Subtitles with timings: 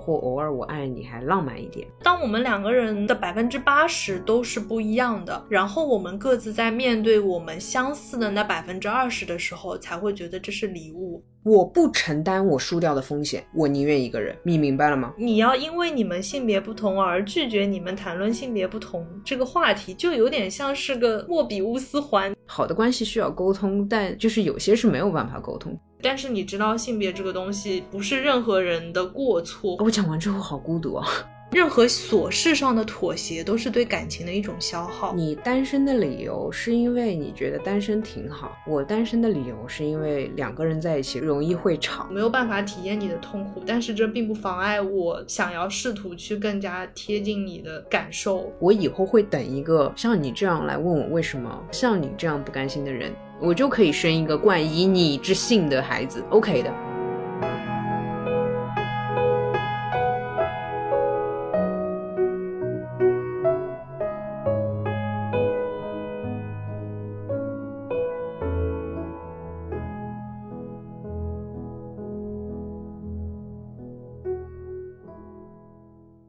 [0.00, 1.86] 或偶尔我爱你还浪漫一点。
[2.02, 11.09] 当我们两个人的百分之八十都是不一样的，然后我们各自在面对我们相似的那百分之二十的时候，才会觉得这是礼物。
[11.42, 14.36] 我不承担我输掉的风险，我宁愿一个人。
[14.42, 15.14] 你明白了吗？
[15.16, 22.34] 你要因为你们性别不同而拒绝你们谈论性别不同这个话题，就有点像是个莫比乌斯环。
[22.44, 25.74] 好的关系需要沟通，但就是有些是没有办法沟通。
[26.02, 29.76] 但是你知道，性别这个东西不是任何人的过错。
[29.78, 31.06] 我讲完之后好孤独啊。
[31.52, 35.12] 任何琐事上的妥协都是对感情的一种消耗。
[35.14, 43.62] 你单身的理由是因为你觉得单身挺好，我单身的理由是因为两个人在一起容易会吵，没有办法体验你的痛苦。
[43.66, 48.52] 但是这并不妨碍我想要试图去更加贴近你的感受。
[48.60, 56.22] 我以后会等一个像你这样来问我为什么像你这样不甘心的人，我就可以生一个冠以你之姓的孩子。
[56.30, 56.89] OK 的。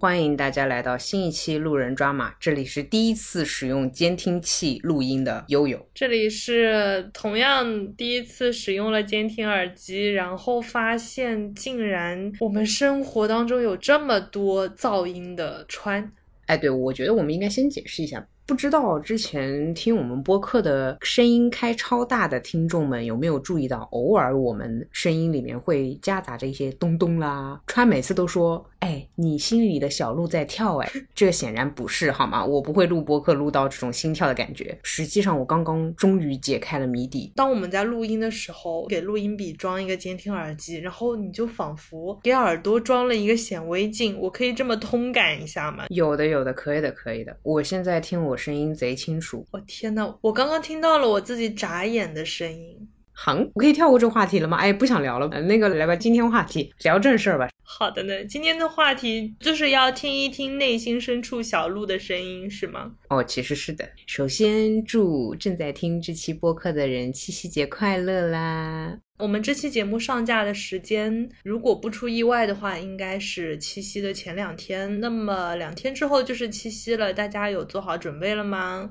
[0.02, 16.12] 欢迎大家来到新一期路人抓马，这里是第一次使用监听器录音的悠悠，这里是同样第一次使用了监听耳机，然后发现竟然我们生活当中有这么多噪音的川。
[16.48, 18.28] 哎，对，我觉得我们应该先解释一下。
[18.48, 27.62] 不知道之前听我们播客的声音开超大的听众们有没有注意到，偶尔我们声音里面会夹杂着一些咚咚啦。
[27.68, 32.44] 川每次都说：“哎，你心里的小鹿在跳。”哎，这显然不是好吗？
[32.46, 34.78] 我不会录播客录到这种心跳的感觉。
[34.84, 37.32] 实际上，我刚刚终于解开了谜底。
[37.36, 44.20] 当我们在录音的时候，给录音笔装一个监听耳机，然后你就仿佛给耳朵装了一个显微镜。
[44.20, 45.86] 我可以这么通感一下吗？
[45.90, 47.38] 有的，有的，可以的，可以的。
[47.44, 48.36] 我现在听我。
[48.42, 52.90] 声音贼清楚，我天呐，我刚刚听到了我自己眨眼的声音。
[53.14, 54.58] 好，我可以跳过这话题了吗？
[54.58, 55.28] 哎，不想聊了。
[55.42, 57.50] 那个来吧，今天话题聊正事儿吧。
[57.64, 62.92] 好的呢，今天的话题就是要听一听内心深处小鹿的声音，是吗？
[63.10, 63.88] 哦，其实是的。
[64.08, 68.98] 首先祝正在听这期播客的人七夕节快乐啦！
[69.20, 75.00] 我们这期节目上架的时间，如果不出意外的话，应该是七夕的前两天。
[75.00, 78.90] 那么两天之后就是七夕了，大家有做好准备了吗？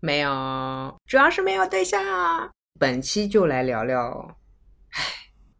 [0.00, 2.00] 没有，主要是没有对象。
[2.78, 4.36] 本期就来聊聊，
[4.90, 5.02] 唉，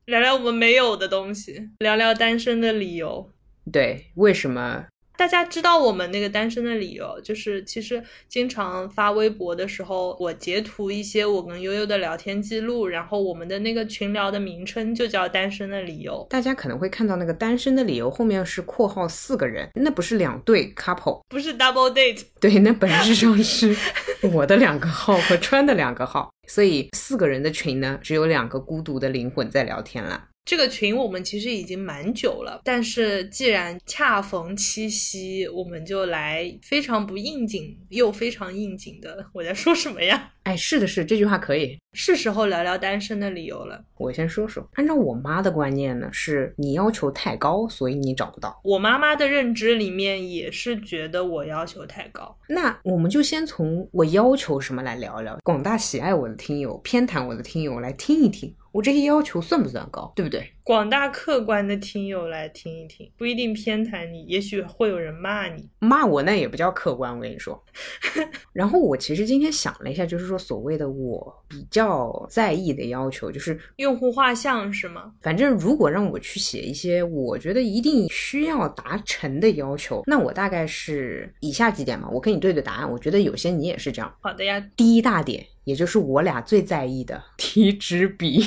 [0.06, 3.30] 聊聊我们没有的东西，聊聊单身的理由。
[3.70, 4.86] 对，为什么？
[5.22, 16.26] 大家知道我们那个单身的理由，就是其实经常发微博的时候，我截图一些我跟悠悠的聊天记录，然后我们的那个群聊的名称就叫“单身的理由”。
[16.28, 22.24] 大家可能会看到那个“单身的理由”后面是括号四个人，那不是两对 couple，不是 double date。
[22.40, 23.76] 对，那本质上是
[24.22, 30.30] 我的两个号和川的两个号，所以四个人的群呢，只有两个孤独的灵魂在聊天了。
[30.44, 39.24] 这个群我们其实已经蛮久了，但是既然恰逢七夕，我们就来非常不应景又非常应景的。
[39.32, 40.30] 我在说什么呀？
[40.42, 43.84] 哎，是的，是这句话可以，是时候聊聊单身的理由了。
[43.96, 48.60] 我先说说，按照我妈的观念呢，是你要求太高，所以你找不到。
[48.64, 52.36] 我妈妈的认知里面也是觉得我要求太高。
[52.48, 58.52] 那我们就先从我要求什么来聊聊，广大喜爱我的听友、偏袒我的听友来听一听。
[58.72, 60.52] 我这些要求算不算高，对不对？
[60.64, 67.60] 广大客观的听友来听一听，不一定偏袒你，也许会有人骂你，骂我那也不叫客观，我跟你说。
[68.52, 75.12] 然后我其实今天想了一下，就是说所谓的我比较在意的要求，就是用户画像是吗？
[75.20, 84.14] 反正如果让我去写一些我觉得一定需要达成的要求，那我大概是以下几点嘛，我跟你对对答案，我觉得有些你也是这样。
[84.20, 85.44] 好的呀，第一大点。
[85.64, 88.42] 也就是我俩最在意的 体脂比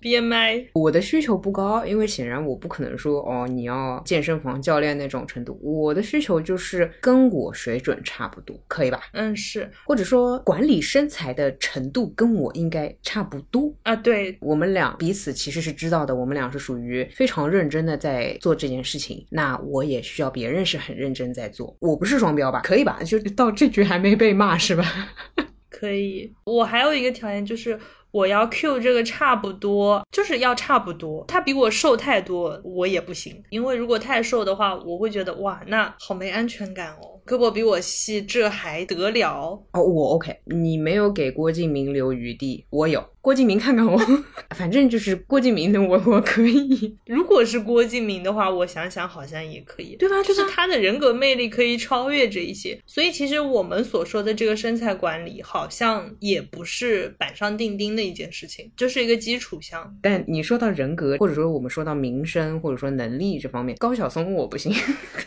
[0.00, 0.68] ，BMI。
[0.72, 5.58] 我的需求不高，因为显然我不可能说哦，你要健身房教练那种程度。
[5.62, 9.00] 我的需求就是跟我水准差不多，可以吧？
[9.12, 9.70] 嗯，是。
[9.86, 13.94] 或者说管理身材的程度跟我应该差不多啊。
[13.94, 19.24] 对，我们俩彼此其实是知道的，我们俩是属于非常认真的在做这件事情。
[19.30, 22.60] 那我也需要别人是很认真在做，我不是双标吧？
[22.64, 23.00] 可以吧？
[23.04, 24.84] 就到这局还没被骂是吧？
[25.70, 27.78] 可以，我还有一个条件就是
[28.14, 31.24] 我要 Q 这个差不多，就是要差不多。
[31.26, 37.13] 他比我瘦太多，我也不行，因为如果太瘦的话，我会觉得哇，那好没安全感哦。
[37.26, 39.62] 胳膊比我细，这还得了？
[39.72, 43.04] 哦，我 OK，你没有给郭敬明留余地，我有。
[43.20, 43.98] 郭敬明看看我，
[44.54, 46.94] 反正就是郭敬明的我我可以。
[47.06, 50.22] 如果是郭敬明的话，我想想好像也可以，对吧？
[50.22, 52.78] 就是他的人格魅力可以超越这一些。
[52.84, 59.96] 所以其实我们所说的这个身材管理，好像也不是板上钉钉的一件事情，就是一个基础项。
[60.02, 64.70] 但你说到人格，或者说我们说到名声，或者说能力这方面，高晓松我不行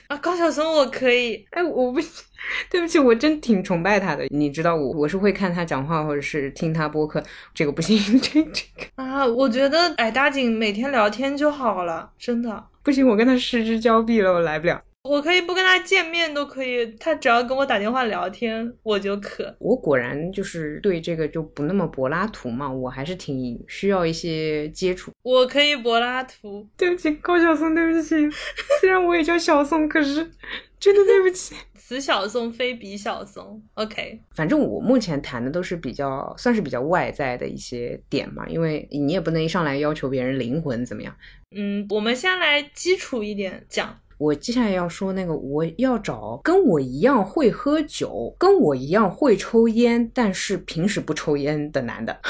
[0.08, 2.24] 啊，高晓松我可以，哎，我不行。
[2.72, 4.26] 对不起，我真挺崇拜他的。
[4.30, 7.22] 你知道我我是会看他讲话，或者是听他播客，
[7.54, 14.82] 这个不行， 这这个啊，我觉得矮大紧每天聊天就好了，真的不行，我跟他失之交臂了，我来不了。
[15.08, 19.56] 我可以不跟他见面都可以，他只要跟我打电话聊天，我就可。
[19.60, 25.12] 我果然就是对这个就不那么柏拉图嘛，我还是挺需要一些接触。
[25.24, 28.16] 我可以柏拉图，对不起，高晓松，对不起，
[28.82, 30.16] 虽然我也叫小松，可是
[30.80, 31.56] 真的对不起。
[31.76, 34.20] 此小松非彼小松，OK。
[34.32, 41.16] 反正我目前谈的都是比较算是比较外在的一些点嘛，因为你也不能一上来要求别人灵魂怎么样。
[41.56, 43.98] 嗯，我们先来基础一点讲。
[44.18, 52.20] 我接下来要说那个，我要找跟我一样会喝酒、跟我一样会抽烟，但是平时不抽烟的男的。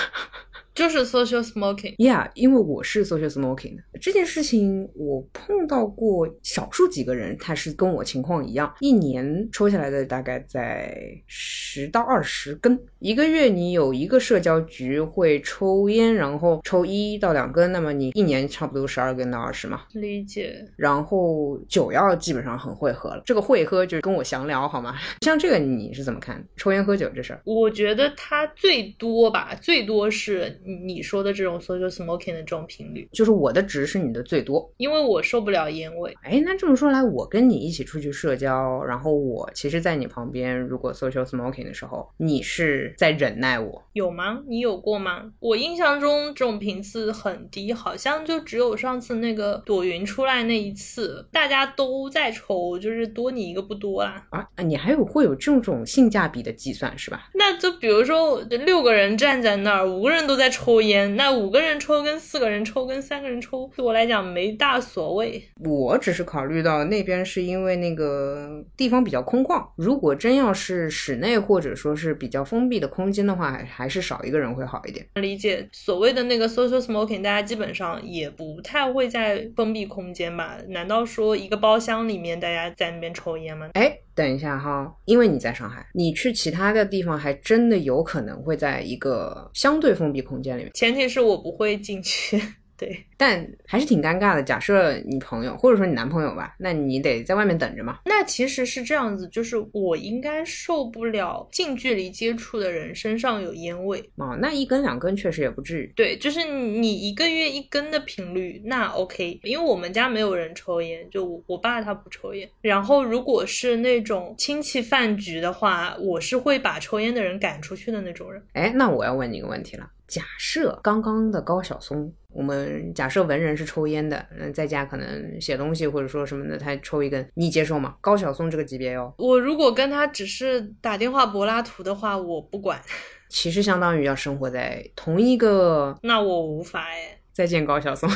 [0.76, 1.96] 就是 social smoking。
[1.96, 10.96] Yeah，因为我是 social smoking 的这件事情，我碰到过少数几个人，他是跟我情况一样，一年抽下来的大概在
[11.26, 12.80] 十到二十根。
[13.00, 19.84] 一个月你有一个社交局会抽烟，然后抽一到两根，那么你一年差不多十二根到二十嘛。
[19.94, 20.66] 理解。
[20.76, 24.96] 然后酒要基本上很会喝了，这个会喝就是跟我详聊好吗？
[25.22, 27.42] 像这个你是怎么看抽烟喝酒这事儿？
[27.46, 30.60] 我觉得它最多吧，最多是。
[30.86, 36.14] 你说的这种 social smoking 的这种频率，就是我的值是你的最多，因为我受不了烟味。
[36.24, 44.42] 哎，那这么说来，我跟你一起出去社交，然后我其实，在你旁边，如果 social smoking 的时候，你是在忍耐我，有吗？
[44.48, 45.32] 你有过吗？
[45.40, 54.26] 我印象中这种频次很低，好像就只有上次那个朵云出来那一次，大家都在抽，就是多你一个不多啊。
[54.32, 57.30] 啊，你还有会有这种性价比的计算是吧？
[57.36, 60.48] 那就比如说六个人站在那儿，五个人都在。
[60.58, 65.44] 抽烟，那五个人抽跟四个人抽跟三个人抽，对我来讲没大所谓。
[65.64, 75.06] 我只是考虑到那边是因为那个地方比较空旷，如果真要是室内或者说是比较封闭的空间的话，还还是少一个人会好一点。
[75.16, 80.58] 理解所谓的那个 social smoking，大家基本上也不太会在封闭空间吧？
[80.70, 83.70] 难道说一个包厢里面大家在那边抽烟吗？
[83.74, 83.98] 哎。
[84.18, 92.42] 等一下哈，因为你在上海，你去其他的地方还真的有可能会在一个相对封闭空间里面，前提是我不会进去。
[92.78, 94.44] 对，但还是挺尴尬的。
[94.44, 98.00] 假设你朋友或者说你男朋友吧，那你得在外面等着嘛。
[98.06, 104.38] 那其实是这样子，就是我应该受不了近距离接触的人身上有烟味哦。
[104.40, 105.92] 那一根两根确实也不至于。
[105.96, 109.40] 对，就是你一个月一根的频率，那 OK。
[109.44, 112.48] 因为我们家没有人抽烟，就我我爸他不抽烟。
[112.62, 118.40] 然后如果是那种亲戚饭局的话，我是会把抽烟的人赶出去的那种人。
[118.54, 119.90] 哎，那我要问你一个问题了。
[120.08, 127.96] 假设刚刚的高晓松，我们假设文人是抽烟的，嗯，在家可能写东西或者说什么的，他抽一根，你接受吗？
[128.00, 132.82] 高晓松这个级别哟，我如果跟他只是打电话柏拉图的话，我不管。
[133.28, 137.20] 其实相当于要生活在同一个， 那我无法哎。
[137.34, 138.10] 再见高晓松，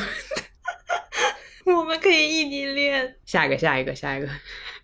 [1.66, 3.14] 我们可以异地恋。
[3.26, 4.28] 下一个，下一个，下一个。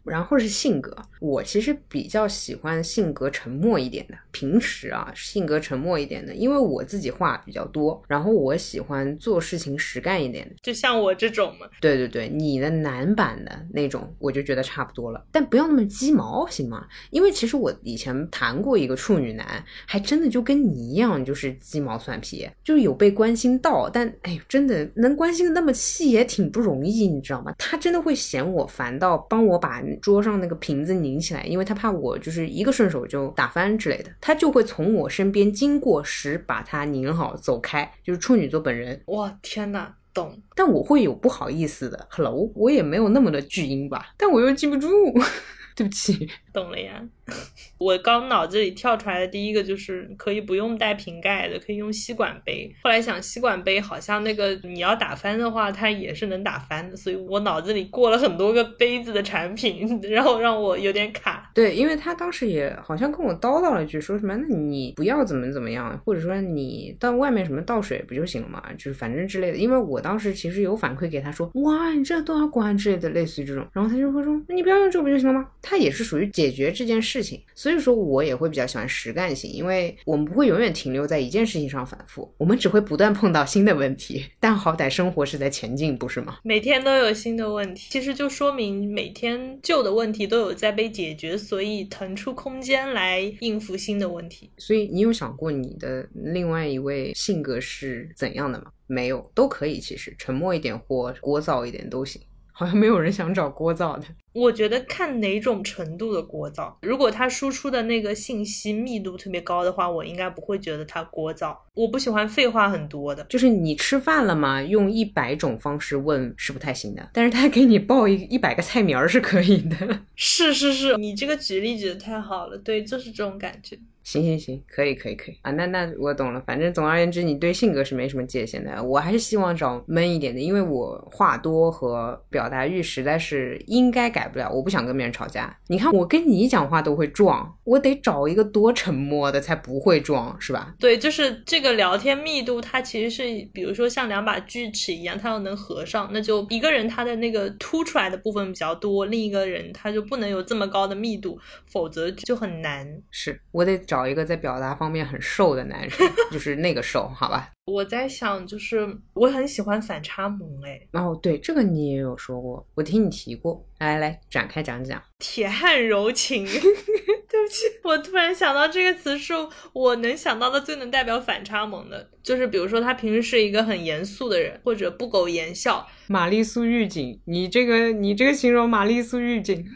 [0.09, 4.15] 然后是性格，我其实比较喜欢性格沉默一点的。
[4.31, 11.67] 平时啊，性格沉默一点的，因为我自己话比较多，然后我喜欢做事情实干一点的，就像我这种嘛。
[11.81, 16.87] 对对对，你的男版的那种，我就觉得差不多了，但不要那么鸡毛，行吗？
[17.11, 27.53] 因为其实我以前谈过一个处女男，还真的就跟你一样，就是鸡毛蒜皮，就是有被关心到，但哎，真的能关心的那么细也挺不容易，你知道吗？
[27.59, 29.83] 他真的会嫌我烦到帮我把。
[30.01, 39.01] 桌上那个瓶子拧起来，因为他怕我就是一个顺手就打翻之类的，他就会从我身边经过时把它拧好走开，就是处女座本人。
[39.07, 40.41] 哇，天哪，懂。
[40.55, 44.89] 但我会有不好意思的，Hello，我也没有那么的巨婴吧，但我又记不住。
[45.77, 47.01] 对不起，懂了呀。
[47.79, 52.75] 我刚脑子里跳出来的第一个就是可以不用带瓶盖的，可以用吸管杯。
[52.83, 61.51] 后来想吸管杯好像那个你要打翻的话，它也是能打翻的，所以我脑子里过了很多个杯子的产品，然后让我有点卡。
[61.55, 69.57] 对，因为他当时也好像跟我叨叨了一句，说什么那你不要怎么怎么样，或者说你到外面什么倒水不就行了嘛，就是反正之类的。
[69.57, 75.49] 因为我当时其实有反馈给他说，哇，你这都要管之类的，类似于这种，然后他就会说，那你不要用这个不就行了吗？
[75.63, 86.39] 他也是属于解决这件事情，所以说我也会比较喜欢实干性，因为我们不会永远停留在一件事情上反复，我们只会不断碰到新的问题，但好歹生活是在前进，不是吗？
[86.43, 94.51] 每天都有新的问题，其实就说明每天旧的问题都有在被解决，所以腾出空间来应付新的问题。
[94.59, 98.67] 所以你有想过你的另外一位性格是怎样的吗？
[98.87, 102.21] 没有，都可以，其实沉默一点或聒噪一点都行。
[102.59, 104.05] 好像没有人想找聒噪的。
[104.33, 111.57] 我觉得看哪种程度的聒噪，如果他输出的那个信息密度特别高的话，我应该不会觉得他聒噪。
[111.75, 114.61] 我不喜欢废话很多的，就是你吃饭了吗？
[114.61, 120.01] 用一百种方式问是不太行的，但是他给你报一一百个菜名儿是可以的。
[120.17, 123.79] 是是是，你这个举例举的太好了，对，就是这种感觉。
[124.09, 126.43] 行行行，可以可以可以啊，那那我懂了。
[126.47, 128.83] 反正总而言之，你对性格是没什么界限的。
[128.83, 134.51] 我还是希望找闷一点的，因为我话多和表达欲实在是应该改不了。
[134.51, 135.55] 我不想跟别人吵架。
[135.67, 140.75] 你看我跟你讲话都会撞，我得找一个多沉默的才不会撞，是吧？
[140.81, 152.89] 对，就是这个聊天密度，它其实是比如说像两把锯齿一样，它要能合上，那就一个人他的那个凸出来的部分比较多，另一个人他就不能有这么高的密度，否则就很难。
[153.11, 153.98] 是我得找。
[153.99, 157.51] 找一个在表达方面很瘦的男生， 就是那个瘦，好吧？
[157.67, 163.65] 我在想，就是我很喜欢反差萌，哎，哦，对，这个你也有说过，我听你提过。
[163.79, 165.03] 来来，展开讲讲。
[165.19, 169.35] 铁汉柔情， 对不起，我突然想到这个词是
[169.73, 175.85] 我能想到的最能代表反差萌的，就是比如说他平时是一个很严肃的人，或者不苟言笑。
[176.07, 179.67] 玛丽苏预警，你这个你这个形容玛丽苏预警。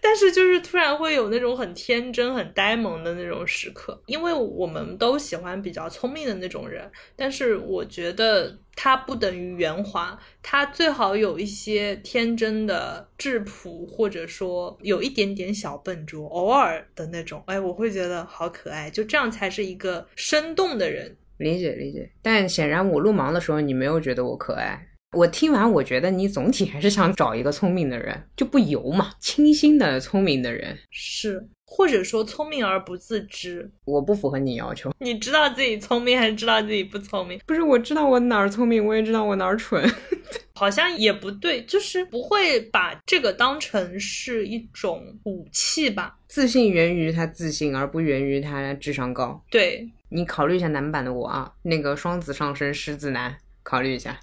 [0.00, 6.90] 但是就是突然会有那种很天真、很呆萌的那种时刻，因为我们都喜欢比较聪明的那种人。
[7.16, 17.42] 但是我觉得他不等于圆滑，他最好有一些天真的质朴，或者说有一点点小笨拙，偶尔的那种。
[17.46, 21.16] 哎，我会觉得好可爱，就这样才是一个生动的人。
[21.38, 24.88] 理解理解，但显然我路盲的时候，你没有觉得我可爱。
[25.16, 33.70] 我听完，我觉得你总体还是想找一个聪明的人，就不油嘛，清新的聪明的人是，或者说聪明而不自知。
[33.86, 34.92] 我不符合你要求。
[34.98, 37.40] 你知道自己聪明还是知道自己不聪明？
[37.46, 39.82] 不是，我知道我哪儿聪明，我也知道我哪儿蠢，
[40.54, 46.18] 好像也不对，就是不会把这个当成是一种武器吧？
[46.28, 49.42] 自信源于他自信，而不源于他智商高。
[49.50, 53.34] 对你考虑一下男版的我啊，那个双子上升狮子男。
[53.68, 54.16] 考虑一下，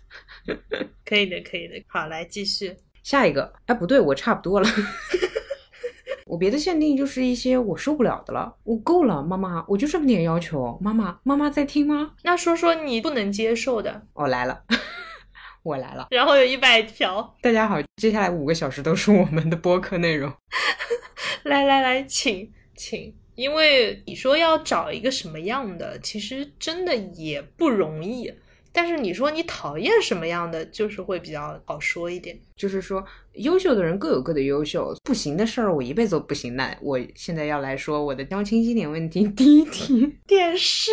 [1.03, 1.83] 可以的，可以的。
[1.87, 2.73] 好，来继续
[3.03, 3.51] 下一个。
[3.65, 4.69] 哎，不对，我差不多了。
[6.27, 10.79] 我别的限定就是一些我受不了的了，我够了，妈妈，我就这么点要求。
[10.81, 12.15] 妈妈，妈妈在听吗？
[12.23, 14.07] 那说说你不能接受的。
[14.13, 14.63] 我来了，
[15.61, 16.07] 我来了。
[16.11, 17.35] 然后有一百条。
[17.41, 20.31] 大家好，接下来五个小时都是我们的播客内容。
[21.43, 23.13] 来来来，请请。
[23.35, 28.33] 因为你说要找一个什么样的，其实真的也不容易。
[28.73, 32.37] 但是你说你讨厌什么样的，就是会比较好说一点。
[32.55, 33.03] 就是说，
[33.33, 36.55] 优秀的人各有各的优秀，不行的事儿我一辈子都不行。
[36.55, 39.27] 那我现在要来说我的交清晰点问题。
[39.35, 40.91] 第一题，电视，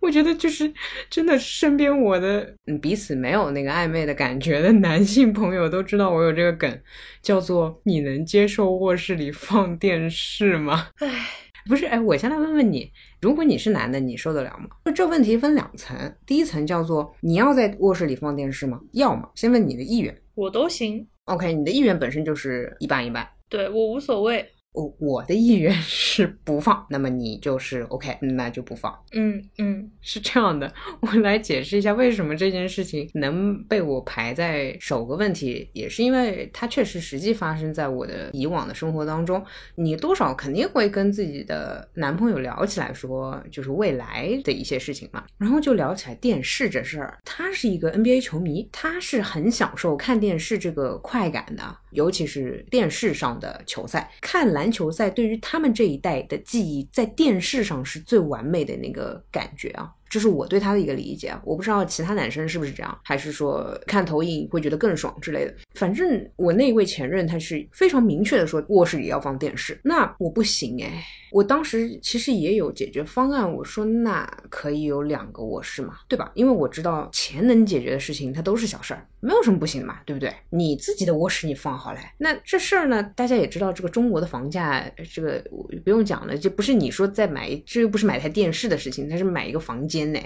[0.00, 0.72] 我觉得就是
[1.10, 6.80] 真的，身边我的嗯彼此没有那个暧昧的感觉的男性朋友都知道我有这个梗，
[7.20, 10.88] 叫做你能接受卧室里放电视吗？
[11.00, 11.28] 唉，
[11.68, 12.90] 不是，哎，我先来问问你。
[13.20, 14.68] 如果你是男的，你受得了吗？
[14.94, 18.80] 这问题分两层，第一层叫做你要在卧室里放电视吗？
[18.92, 21.06] 要吗先问你的意愿，我都行。
[21.24, 24.48] OK，你的意愿本身就是一半一半，对我无所谓。
[24.76, 28.94] 我我的意愿是不放，那么你就是 OK，那就不放。
[29.12, 39.42] 嗯嗯，是这样的，我来解释一下为什么这件事情能被我排在首个问题，也是因为它确实实际发生在我的以往的生活当中。
[39.76, 47.16] 你多少肯定会跟自己的男朋友聊起来，说就是未来的一些事情嘛，然后就聊起来电视这事儿。
[47.24, 54.65] 他是一个 NBA 球迷，他是很享受看电视这个快感的，尤其是电视上的球赛，看篮。
[54.66, 59.92] 篮球赛对于他们这一代的记忆，在电视上是最完美的那个感觉啊。
[60.08, 65.54] 这是我对他的一个理解啊，我不知道其他男生是不是这样，还是说看投影会觉得更爽之类的。
[65.74, 71.04] 反正我那一位前任他是非常明确的说卧室里要放电视，那我不行哎。
[71.32, 76.30] 我当时其实也有解决方案，我说那可以有两个卧室嘛，对吧？
[76.34, 80.32] 因为我知道钱能解决的事情它都是小事儿，没有什么不行的嘛，对不对？
[80.50, 85.42] 你自己的卧室你放好嘞，那这事儿呢，大家也知道，这个中国的房价，这个
[85.84, 90.20] 不用讲了，这不是你说再买，这又不是买台电视的事情，它是买一个房间呢。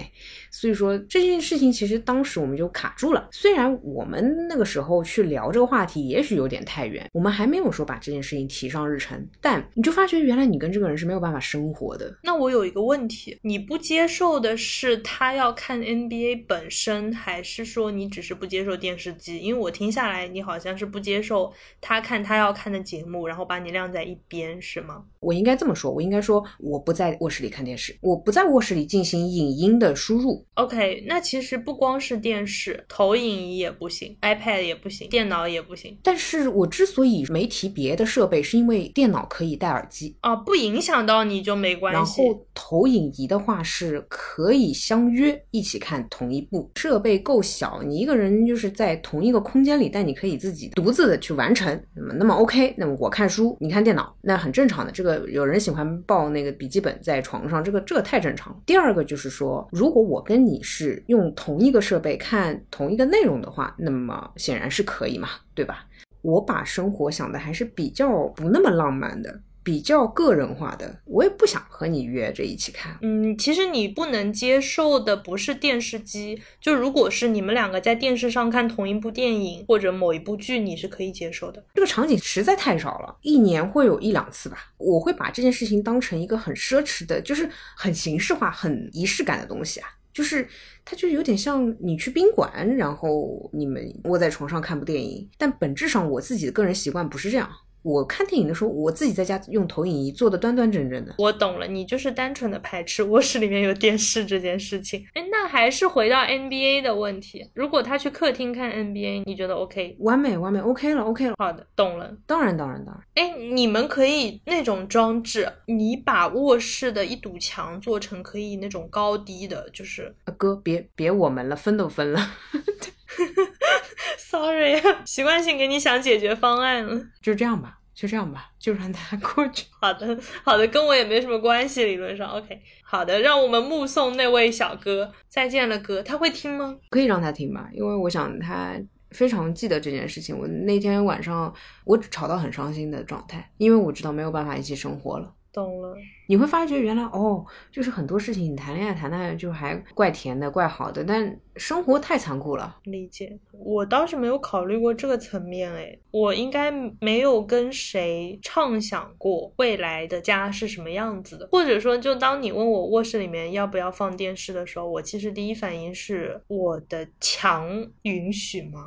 [0.49, 3.29] 所以说这件事情其实当时我们就卡住了。
[3.31, 12.13] 虽然我们那个时候去聊这个话题，也许有点太远，我们还没有说把这件事情提上日程，但你就发觉原来你跟这个人是没有办法生活的。
[12.23, 19.39] 那我有一个问题，你不接受的是他要看 NBA 本身，还是说你只是不接受电电视机？
[19.39, 25.05] 因为我听下来，你好像是不接受他看他要看的节目，然后把你晾在一边，是吗？
[25.21, 30.43] 我应该这么说，我应该说我不在卧室里看电视，我不在卧室里进行影音的输入。
[30.55, 35.95] OK，那其实不光是电视，投影仪也不行，iPad 也不行，电脑也不行。
[36.01, 42.23] 但是我之所以没提别的设备，是因为电脑可以戴耳机啊，不影响到你就没关系。
[42.23, 51.79] 然后投影仪的话是可以相约一起看同一部，设备够小，你一个人就是在同一个空间里，但你可以自己独自的去完成。
[51.95, 54.91] 那么那么 OK，那么我看书，你看电脑，那很正常的。
[54.91, 55.10] 这个。
[55.29, 58.59] 有人喜欢抱那个笔记本在床上，这个这个太正常。
[58.65, 65.85] 第二个就是说，如果我跟你是用同一个设备看同一个内容的话，那么显然是可以嘛，对吧？
[66.21, 69.39] 我把生活想的还是比较不那么浪漫的。
[69.63, 72.97] 比较个人化的，我也不想和你约着一起看。
[73.01, 81.63] 嗯，其实你不能接受的不是电视机，就如果是你们两个在电视上看同一部电影或者某一部剧，你是可以接受的。
[81.75, 84.57] 这个场景实在太少了，一年会有一两次吧。
[84.77, 89.87] 我会把这件事情当成一个很奢侈的，就是很形式化、很仪式感的东西啊。
[90.13, 90.45] 就是
[90.83, 97.49] 它就有点像你去宾馆，然后你们窝在床上看部电影，但本质上我自己的个人习惯不是这样。
[97.83, 101.15] 我看电影的时候，我自己在家用投影仪做的端端正正的。
[101.17, 105.05] 我懂了，你就是单纯的排斥卧室里面有电视这件事情。
[105.13, 109.95] 哎，那还是回到 NBA 的问题，如果他去客厅看 NBA，你觉得 OK？
[109.99, 111.35] 完美，完美，OK 了，OK 了。
[111.37, 112.15] 好的，懂了。
[112.27, 113.03] 当然，当然，当然。
[113.15, 122.19] 哎，你们可以那种装置，你把卧室的一堵墙做成可以那种高低的，就是哥，别别我们了，分都分了。
[124.17, 129.65] Sorry，习惯性给你想解决方案了，就这样吧，就这样吧，就让他 过去。
[129.79, 132.61] 好的，好的，跟我也没什么关系，理论上 OK。
[132.83, 136.77] 好的，让我们目送那位小哥再见了，哥，他会听吗？
[136.89, 138.75] 可以让他听吧，因为我想他
[139.11, 140.37] 非常记得这件事情。
[140.37, 141.53] 我那天晚上
[141.85, 145.33] 我吵到很伤心的状态，因为我知道没有办法一起生活了。
[145.53, 145.93] 懂了，
[146.27, 152.77] 你会发觉原来哦，就是很多事情你谈恋爱谈的就还怪甜的怪好的，但生活太残酷了。
[152.83, 167.67] 理解，我倒是没有考虑过这个层面，哎，我应该没有跟谁畅想过未来的家是什么样子的，或者说，就当你问我卧室里面要不要放电视的时候，我其实第一反应是我的墙
[168.03, 168.85] 允许吗？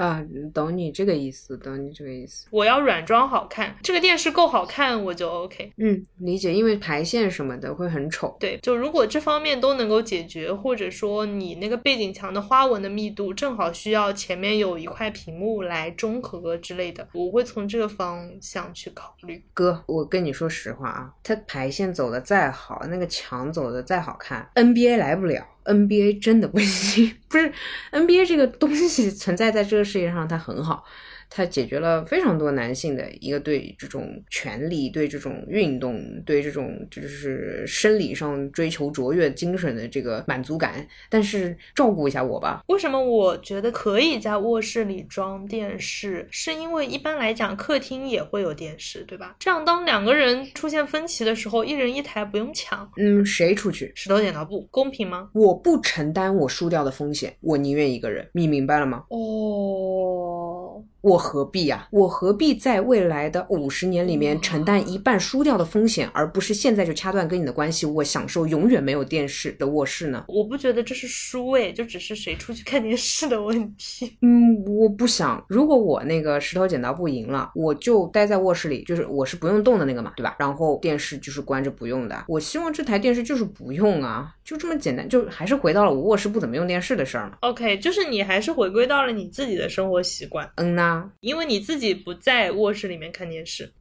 [0.00, 2.46] 啊，懂你这个意思，懂你这个意思。
[2.50, 5.72] 我要软装好看，这个电视够好看，我就 OK。
[5.76, 8.34] 嗯，理解，因为排线什么的会很丑。
[8.40, 19.44] 对，就如果这方面都能够解决，或者说你那个背景墙的花纹的密度正好需要前面有一块屏幕来中和之类的，我会从这个方向去考虑。
[19.52, 25.46] 哥，我跟你说实话啊，它排线走的再好，那个墙走的再好看，NBA 来不了。
[25.72, 27.52] NBA 真的不行， 不是
[27.92, 30.84] NBA 这个东西存在在这个世界上，它很好。
[31.30, 40.86] 它解决了非常多男性的一个对这种权利、对这种运动、对这种就是生理上追求卓越精神的这个满足感。
[41.08, 42.62] 但是照顾一下我吧。
[42.66, 46.26] 为什么我觉得可以在卧室里装电视？
[46.30, 49.36] 是因为一般来讲客厅也会有电视，对吧？
[49.38, 52.90] 这样当两个人出现分歧的时候，一人一台不用抢。
[52.96, 53.92] 嗯，谁出去？
[53.94, 55.30] 石头剪刀布，公平吗？
[55.32, 58.28] 我不承担我输掉的风险，我宁愿一个人。
[58.32, 59.04] 你明白了吗？
[59.10, 60.84] 哦。
[61.02, 61.88] 我何必呀？
[61.90, 70.24] 我何必在未来的五十年里面承担一半输掉的风险，而不是现在就掐断跟你的关系，我享受永远没有电视的卧室呢？
[70.28, 74.16] 我不觉得这是输诶，就只是谁出去看电视的问题。
[74.20, 75.42] 嗯，我不想。
[75.48, 80.36] 如果我那个石头剪刀布赢了，我就待在卧室里，就是我是不用动的那个嘛，对吧？
[80.38, 82.24] 然后电视就是关着不用的。
[82.28, 87.38] 我希望这台电视就是不用啊，就这么简单，就还是回到了我卧室不怎么用电视的事儿嘛。
[87.40, 90.48] OK，就是你还是回归到了你自己的生活习惯。
[90.56, 90.89] 嗯呐。
[91.20, 93.72] 因为你自己不在卧室里面看电视，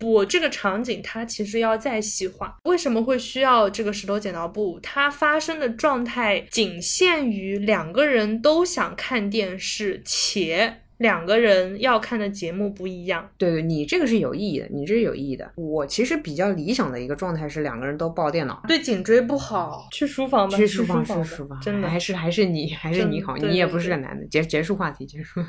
[0.00, 2.56] 我这个场景它其实要再细化。
[2.64, 4.80] 为什么会需要这个石头剪刀布？
[4.82, 13.26] 它发生的状态仅限于两个人都想看电视，且两个人要看的节目不一样。
[13.38, 15.50] 对对，你这个是有意义的，你这是有意义的。
[15.56, 24.26] 我其实比较理想的一个状态是两个人都抱电脑，对颈椎不好，去书房吧，去书房去吧书房，真的还是还是你还是你好，你也不是个男的。
[24.26, 25.40] 结结束话题，结束。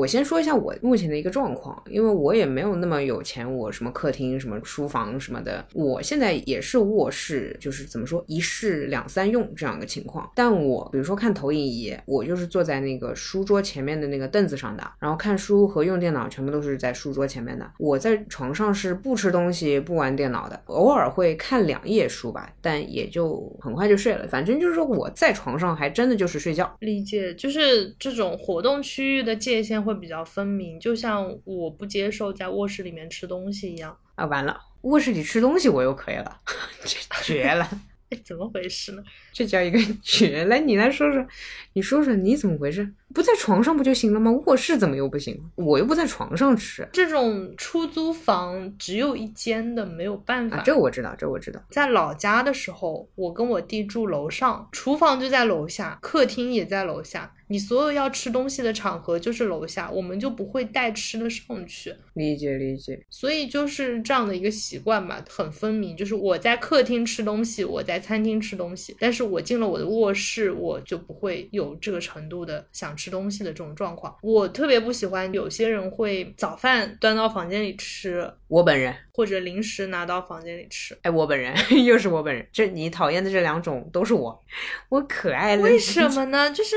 [0.00, 10.30] 我先说一下我目前的一个状况，因为我也没有那么有钱，我什么客厅、什么书房什么的，我现在也是卧室，就是怎么说一室两三用这样一个情况。
[10.34, 17.70] 但我比如说看投影仪，我就是坐在那个书桌前面的那个凳子上的，然后看书和用电脑全部都是在书桌前面的。
[17.78, 24.26] 我在床上是不吃东西、不玩电脑的，偶尔会看两页书吧，但也就很快就睡了。
[24.28, 26.74] 反正就是说我在床上还真的就是睡觉。
[26.80, 33.96] 理解，就是这种活动区域的界限会比较分明，就像我不接受在卧室里面吃东西一样。
[34.14, 36.40] 啊，完了，卧室里吃东西我又可以了，
[36.84, 37.66] 这绝了，
[38.10, 39.02] 哎，怎么回事呢？
[39.32, 40.44] 这叫一个 绝！
[40.44, 41.26] 来，你来说说，
[41.72, 42.86] 你说说你怎么回事？
[43.14, 44.30] 不在床上不就行了吗？
[44.46, 45.40] 卧室怎么又不行？
[45.54, 50.58] 我又不在床上吃这种出租房只有一间的，没有办法。
[50.58, 51.60] 啊，这我知道，这我知道。
[51.70, 57.32] 在老家的时候，我跟我弟住楼上，厨房就在楼下，客厅也在楼下。
[57.50, 61.92] 你所有要吃东西的场合就是楼下，我们就不会带吃的上去。
[62.14, 65.96] 理解理解，所以就是这样的一个习惯吧，很分明。
[65.96, 74.16] 就是我在客厅吃东西，我在餐厅吃东西，但是我进了我的卧室，我就不会有这个程度的想吃东西的这种状况。
[74.22, 80.96] 我特别不喜欢有些人会早饭端到房间里吃，我本人，或者零食拿到房间里吃。
[81.02, 81.52] 哎，我本人
[81.84, 84.40] 又是我本人，这你讨厌的这两种都是我，
[84.88, 85.62] 我可爱了。
[85.62, 86.08] 为什？
[86.10, 86.50] 么呢？
[86.50, 86.76] 就是，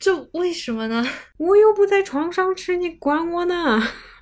[0.00, 1.06] 这为什么呢？
[1.36, 3.80] 我又不在床上吃，你管我呢？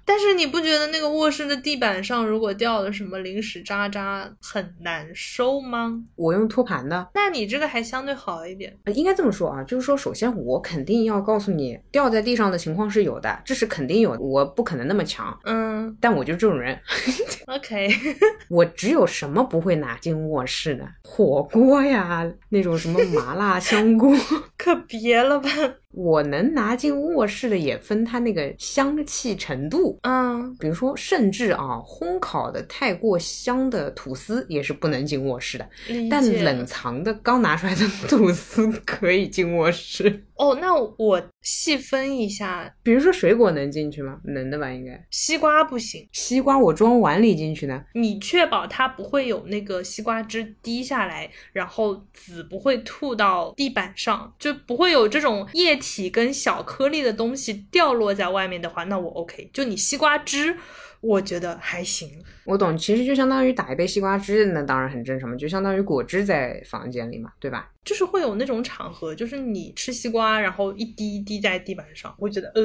[0.09, 6.03] 但是你不觉得那个卧室的地板上如果掉了什么零食渣渣很难受吗？
[6.17, 7.11] 我用托盘的。
[7.13, 8.75] 那你这个还相对好一点。
[8.85, 16.79] 呃应该这么说啊，就是说，首先我肯定要告诉你，掉在地上的情况是有的，这是肯定有的，我不可能那么强，嗯但我就这种人，，
[17.47, 17.89] OK，
[18.49, 20.89] 我只有什么不会拿进卧室的？
[21.05, 24.11] 火锅呀，那种什么麻辣香锅，
[24.57, 25.51] 可别了吧？
[25.99, 29.99] 我能拿进卧室的也分它那个香气程度。
[30.03, 40.25] 嗯，比如说，甚至啊，烘烤的太过香的吐司也是不能进卧室的，理但冷藏的刚拿出来的吐司可以进卧室。
[40.37, 44.21] 哦，那我细分一下，比如说水果能进去吗？
[44.23, 45.05] 能的吧，应该。
[45.11, 59.51] 西瓜不行，西瓜我装碗里进去呢，你确保它不会有那个西瓜汁滴下来，然后籽不会吐到地板上，就不会有这种液体体跟小颗粒的东西掉落在外面的话，那我 OK。
[59.53, 60.59] 就你西瓜汁，
[61.01, 62.11] 我觉得还行。
[62.45, 67.71] 我懂，其实就相当于打一杯西瓜汁，那当然很正常嘛，就相当于果汁在房间里嘛，对吧？
[67.85, 72.63] 就是会有那种场合，就是你吃西瓜，然后一滴一滴在地板上，我觉得呃，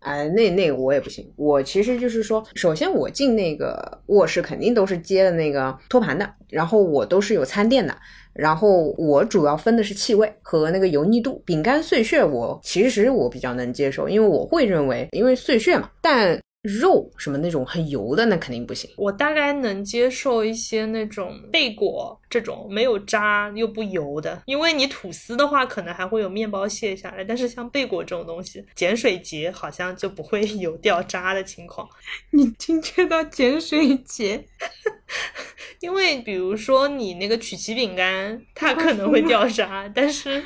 [0.00, 7.96] 哎，那那个我也不行，我其实就是说，首先我进那个卧室肯定都是接的那个托盘的，然后我都是有餐垫的，
[8.34, 11.42] 然后我主要分的是气味和那个油腻度。
[11.46, 18.90] 饼干碎屑我其实我比较能接受，因为我会认为因为碎屑嘛，但肉什么那种很油的那肯定不行。
[18.96, 31.88] 我大概能接受一些那种贝果这种没有渣又不油的，因为你吐司的话可能还会有面包屑下来，但是像贝果这种东西，碱水节好像就不会 有掉渣的情况。
[32.32, 34.44] 你精确到碱水节，
[35.80, 40.42] 因为比如说你那个曲奇饼干，它可能会掉渣，但是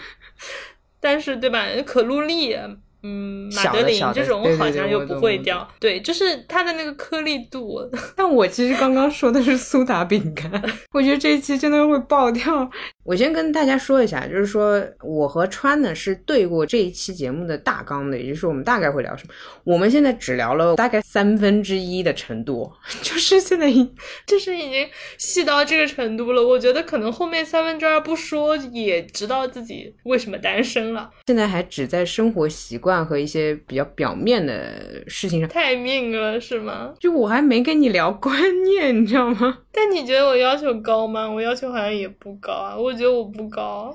[1.01, 1.67] 但是对吧？
[1.85, 2.57] 可露丽。
[3.07, 7.79] 嗯，马德琳这种好像又不会掉，对，就是它的那个颗粒度，
[8.17, 10.51] 但我其实刚刚说的是苏打饼干，
[10.93, 12.71] 我觉得这一期真的会爆掉。
[13.05, 19.35] 我先跟大家说一下，就是说我和川呢是对过这一期节目的大纲的，也就是我们大概会聊什么。
[19.63, 22.71] 我们现在只聊了大概三分之一的程度，
[23.03, 23.89] 就是现在已
[24.27, 24.89] 就是已经
[25.19, 26.43] 细到这个程度了。
[26.43, 31.11] 我觉得可能后面三分之二不说，也知道自己为什么单身了。
[31.27, 35.49] 现在还只在生活习惯和一些比较表面的事情上。
[35.49, 36.95] 太命了，是吗？
[36.99, 39.59] 就我还没跟你聊观念，你知道吗？
[39.75, 41.29] 但你觉得我要求高吗？
[41.29, 42.77] 我要求好像也不高啊。
[42.77, 43.95] 我觉得我不高。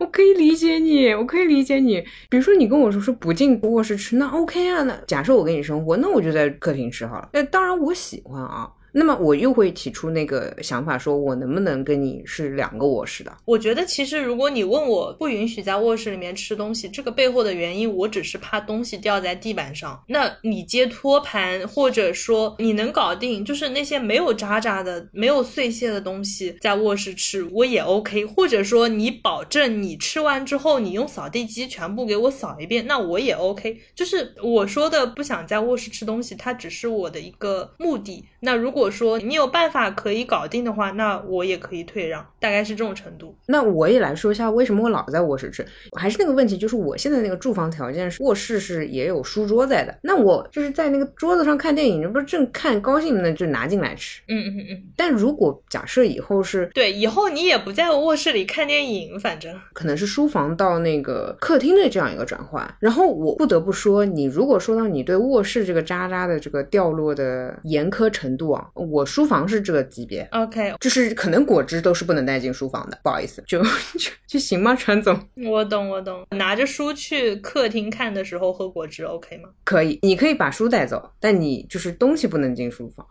[0.00, 2.02] 我可以理解你，我可以理解你。
[2.28, 4.82] 比如说，你跟我说说不进卧室吃，那 OK 啊。
[4.82, 7.28] 那假设我跟你生活，那我就在客厅吃好了。
[7.32, 8.70] 那当然我喜欢啊。
[8.98, 13.30] 那么我又会提出那个想法，说我能不能跟你是两个卧室的？
[13.44, 20.02] 我觉得其实如果你问我不允许在卧室里面吃东西，这个背后的原因，我只是怕东西掉在地板上。
[20.08, 28.24] 那你接托盘，或者说你能搞定，就是那些没有渣渣的、没有碎屑的东西，在卧室吃我也 OK。
[28.24, 33.78] 或者说你保证你吃完之后，你用扫地机全部给我扫一遍，那我也 OK。
[33.94, 38.24] 就是我说的不想在卧室吃东西，它只是我的一个目的。
[38.46, 43.34] 那如果说你有办法可以搞定的话，那我也可以退让，大概是这种程度。
[43.46, 45.66] 那我也来说一下为什么我老在卧室吃，
[45.98, 54.22] 还是那个问题，就是我现在那个住房条件是卧室是也有书桌在的，那我就是在那个桌子上看电影，这不是正看高兴呢，就拿进来吃。
[54.28, 54.82] 嗯嗯嗯。
[54.96, 62.72] 但如果假设以后是对，以后你也不在卧室里看电影，反正可能是书房到那个客厅的这样一个转换。
[62.78, 70.26] 然后我不得不说，你如果说到你对卧室这个渣渣的这个掉落的严苛程度啊，我书房是这个级别。
[70.32, 75.18] OK，就是可能果汁都是不能带进书房的，不好意思，就就就行吗，传总？
[75.46, 76.26] 我懂我懂。
[76.30, 79.48] 拿着书去客厅看的时候喝果汁 OK 吗？
[79.64, 83.06] 可以，你可以把书带走，但你就是东西不能进书房。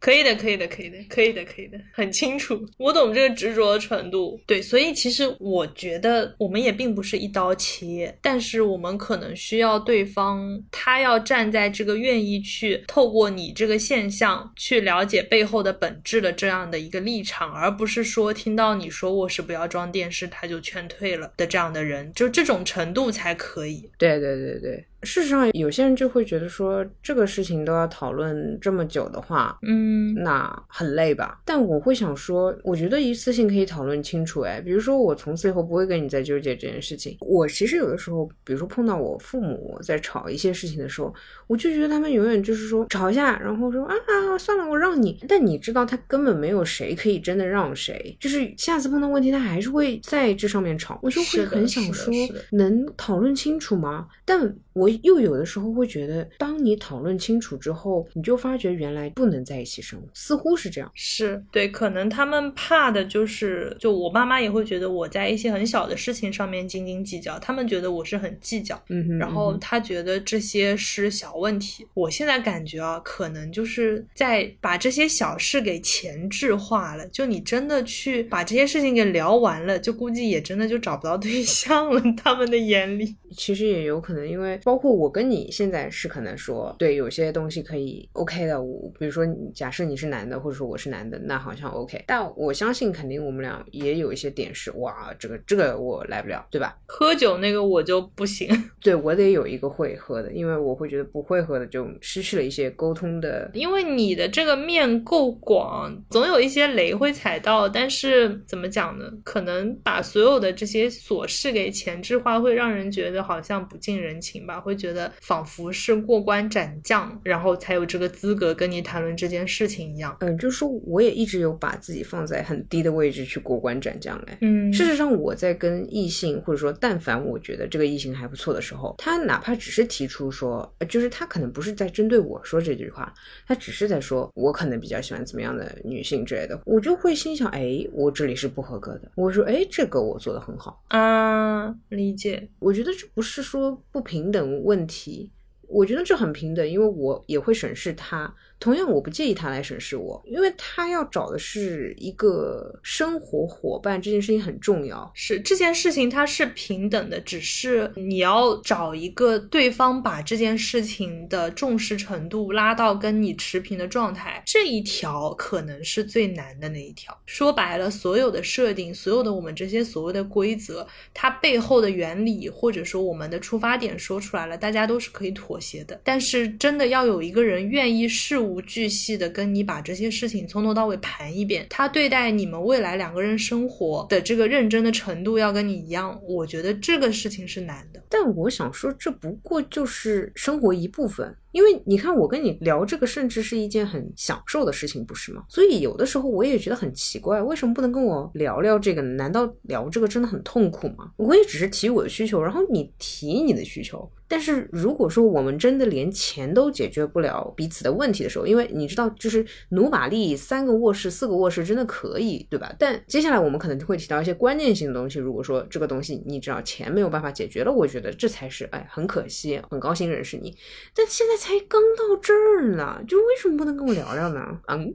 [0.00, 4.40] 可以的，可以的，可以的，可以的，可以的，很清楚，我懂这个执着的程度。
[4.46, 23.90] 对，所以其实我觉得我们也并不是一刀切，但是我们可能需要对方他要站在这个愿意去透过你这个现象去了解背后的本质的这样的一个立场，而不是说听到你说卧室不要装电视他就劝退了的这样的人，就这种程度才可以。
[23.98, 24.86] 对对对对。
[25.02, 31.40] 事实上，有些人就会觉得说，这个事情都要讨论这么久的话，嗯，那很累吧？
[31.44, 34.42] 但我会想说，我觉得一次性可以讨论清楚。
[34.42, 37.16] 哎，比如说我从此以后不会跟你再纠结这件事情。
[37.20, 41.14] 我其实有的时候，比如说碰到我父母在吵一些事情的时候，
[41.46, 45.18] 我就觉得他们永远就是说吵一下，然后说啊啊算了，我让你。
[45.26, 50.98] 但你知道，他根本没有谁可以真的让谁，就是下次碰到问题，他还是会在这上面吵。
[51.02, 52.12] 我就会很想说，
[52.50, 54.06] 能讨论清楚吗？
[54.24, 60.90] 但我又有的时候会觉得，当你讨论清楚之后，你就发觉原来不能在一起生活，似乎是这样。
[60.94, 71.86] 是对，可能他们怕的就是，就我妈妈也会觉得我在一些很小的事情上面斤斤计较，他们觉得我是很计较，嗯哼，然后他觉得这些是小问题。
[71.94, 77.06] 我现在感觉啊，可能就是在把这些小事给前置化了。
[77.08, 82.00] 就你真的去把这些事情给聊完了，就估计也真的就找不到对象了。
[82.16, 88.62] 他们的眼里，其实也有可能，因为包括我跟你现在是可能说，对有些东西可以 OK 的。
[88.62, 92.04] 我比如说，假设你是男的，或者说我是男的，那好像 OK。
[92.06, 96.78] 但我相信，肯定我们俩也有一些点是，哇，这个这个我来不了，对吧？
[96.86, 98.48] 喝酒那个我就不行，
[98.80, 103.50] 对我得有一个会喝的，因为我会觉得不会喝的就失去了一些沟通的。
[103.52, 107.68] 因为你的这个面够广，总有一些雷会踩到。
[107.68, 109.10] 但是怎么讲呢？
[109.24, 120.16] 可能把所有的这些琐事给前置化，会让人觉得好像不近人情吧，会觉得仿佛是过关斩将，然后才有这个资格跟你谈论这件事情一样。
[120.20, 124.38] 嗯，就是说我也一直有把自己放在很低的位置去过关斩将哎。
[124.40, 133.12] 嗯，事实上我在跟异性或者说但凡我觉得这个异性还不错的时候，他哪怕只是提出说，呃就是他可能不是在针对我说这句话，
[133.46, 139.10] 他只是在说我可能比较喜欢怎么样的女性之类的，我就会心想，哎，我这里是不合格的。
[139.16, 140.82] 我说，哎，这个我做的很好。
[140.88, 142.48] 啊，理解。
[142.60, 145.30] 我觉得这不是说不平等等问题，
[145.68, 148.34] 我觉得这很平等，因为我也会审视他。
[148.60, 155.10] 同样，我不介意他来审视我，因为他要找的是一个生活伙伴，这件事情很重要。
[155.14, 167.18] 是这件事情它是平等的，只是你要找一个对方把这件事情的重视程度拉到跟你持平的状态，这一条可能是最难的那一条。
[167.24, 175.98] 说白了，所有的设定，所有的我们这些所谓的规则，它背后的原理或者说我们的出发点说出来了，大家都是可以妥协的。
[176.04, 188.02] 但是真的要有一个人愿意事无无巨细的跟你把这些事情从头到尾盘一遍，他对待你们未来两个人生活的这个认真的程度要跟你一样，我觉得这个事情是难的。
[188.08, 191.36] 但我想说，这不过就是生活一部分。
[191.52, 195.44] 因为你看，我跟你聊这个，甚至是一件很享受的事情，不是吗？
[195.48, 199.00] 所以有的时候我也觉得很奇怪，为什么不能跟我聊聊这个？
[199.02, 201.10] 难道聊这个真的很痛苦吗？
[201.16, 204.10] 我也只是提我的需求，然后你提你的需求。
[204.28, 212.72] 但是如果说我们真的连钱都解决不了彼此的问题的时候，因为你知道，就是努把力，三个卧室、四个卧室真的可以，对吧？
[212.78, 215.18] 但接下来我们可能就会提到一些关键性的东西。
[215.18, 220.56] 如果说这个东西你知道钱没有办法解决了，我觉得这才是哎很可惜，很高兴认识你。
[220.94, 224.60] 但现在才刚到这儿呢，就为什么不能跟我聊聊呢？
[224.68, 224.92] 嗯，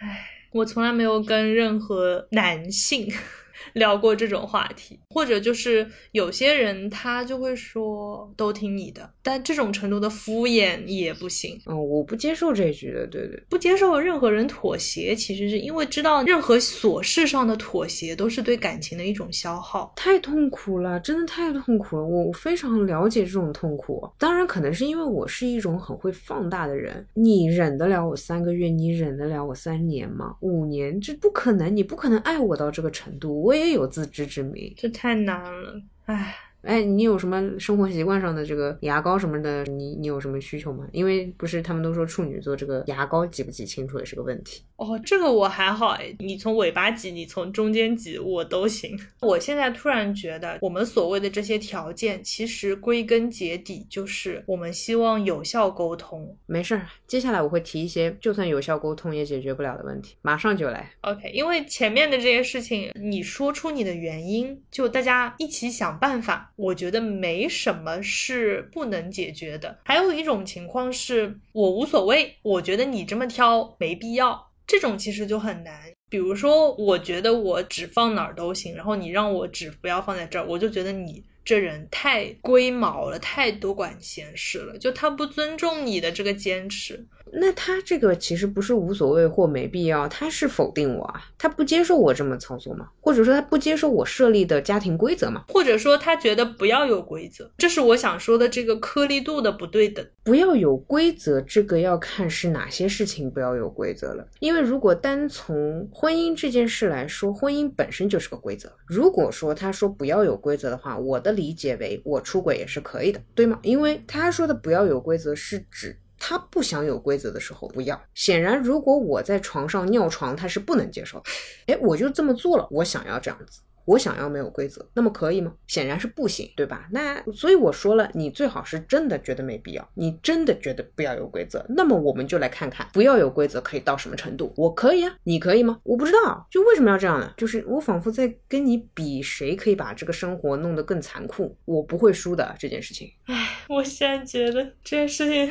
[0.00, 3.10] 唉，我从来没有跟任何男性。
[3.74, 11.58] 聊过这种话题，或者就是有些人他就会说都听你的，但这种程度的敷衍也不行。
[11.66, 22.04] 嗯，我不接受这句的，对对，不接受任何人妥协，其实是因为知道任何琐事上的妥协都是对感情的一种消耗，太痛苦了，真的太痛苦了。
[22.04, 27.06] 我非常了解这种痛苦，当然可能是因为我是一种很会放大的人。
[27.14, 30.36] 你忍得了我三个月，你忍得了我三年吗？
[30.40, 33.42] 五年，这不可能，你不可能爱我到这个程度。
[33.48, 36.36] 我也有自知之明，这太难了，唉。
[36.62, 39.62] 哎，你有什么生活习惯上的这个牙膏什么的？
[39.64, 40.86] 你你有什么需求吗？
[40.92, 44.62] 因为不是他们都说处女座这个牙膏挤不挤清楚也是个问题。
[44.76, 48.98] 哦，这个我还好哎，你从尾巴挤，你从中间挤，我都行。
[49.20, 56.36] 我现在突然觉得，我们所谓的这些条件，其实归根结底就是我们希望有效沟通。
[56.46, 60.90] 没事儿，接下来我会提一些就算有效沟通也解决不了的问题，马上就来。
[61.02, 66.52] OK，因为前面的这些事情，你说出你的原因，就大家一起想办法。
[66.58, 69.78] 我觉得没什么是不能解决的。
[69.84, 75.80] 还有一种情况是我无所谓，我觉得你这么挑没必要，这种其实就很难。
[76.10, 87.06] 比如说，我觉得我纸放哪儿都行，然后你让我纸不要放在这儿，我就觉得你这人太龟毛了，太多管闲事了，就他不尊重你的这个坚持。
[87.32, 91.22] 那他这个其实不是无所谓或没必要，他是否定我啊？
[91.36, 92.88] 他不接受我这么操作吗？
[93.00, 95.44] 或者说他不接受我设立的家庭规则吗？
[95.48, 97.50] 或者说他觉得不要有规则？
[97.58, 100.04] 这是我想说的这个颗粒度的不对等。
[100.24, 104.28] 不要有规则，这个要看是哪些事情不要有规则了。
[104.40, 108.70] 因为如果单从婚姻这件事来说，婚姻本身就是个规则。
[108.86, 113.58] 如果说他说不要有规则的话，我的理解为我出轨也是可以的，对吗？
[113.62, 115.96] 因为他说的不要有规则是指。
[116.18, 118.00] 他不想有规则的时候不要。
[118.14, 121.24] 显然，如果我在床上尿床，他是不能接受的。
[121.66, 123.60] 哎，我就这么做了，我想要这样子。
[123.84, 125.50] 我想要没有规则，那么可以吗？
[125.66, 126.86] 显然是不行，对吧？
[126.92, 134.52] 那所以我说了，你最好是真的觉得没必要，你真的觉得不要有规则，那么我们就来看看不要有规则可以到什么程度。
[134.58, 135.80] 我可以啊，你可以吗？
[135.84, 137.32] 我不知道，就为什么要这样呢？
[137.38, 143.10] 就是我仿佛在跟你比谁可以把这个生活弄得更残酷，我不会输的这件事情。
[143.24, 145.50] 唉，我现在觉得这件事情。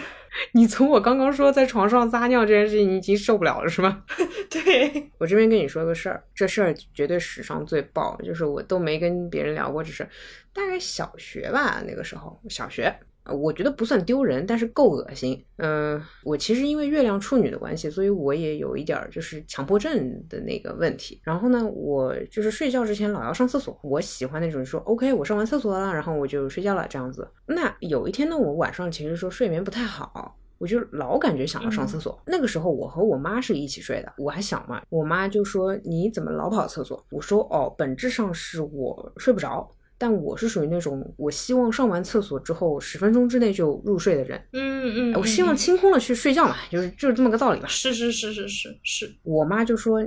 [0.54, 4.04] 你从我刚刚说在床上撒尿这件事情，你已经受不了了是吗？
[4.50, 5.12] 对。
[5.18, 10.08] 我这边跟你说个事儿，这事儿绝对史上最爆，就是我都没跟别人聊过这事，
[10.54, 12.94] 大概小学吧，那个时候小学，
[13.34, 15.44] 我觉得不算丢人，但是够恶心。
[15.58, 21.20] 嗯，我其实因为月亮处女的关系，所以我也有一点就是强迫症的那个问题。
[21.24, 27.28] 然后呢，我就是睡觉之前老要上厕所，我喜欢那种说 OK，我上完厕所了，然后我就睡觉了这样子。
[27.46, 30.38] 那有一天呢，我晚上其实说睡眠不太好。
[30.60, 32.20] 我就老感觉想要上厕所。
[32.26, 34.82] 那个时候我和我妈是一起睡的，我还小嘛。
[34.90, 44.42] 我妈就说：“你怎么老跑厕所？”我说：“哦，本质上是我睡不着，但我是属于那种我希望上完厕所之后十分钟之内就入睡的人。
[44.54, 47.68] 嗯嗯，我希望清空了去睡觉嘛，就是就是这么个道理吧。
[47.68, 49.16] 是是是是是是。
[49.24, 50.02] 我妈就说：“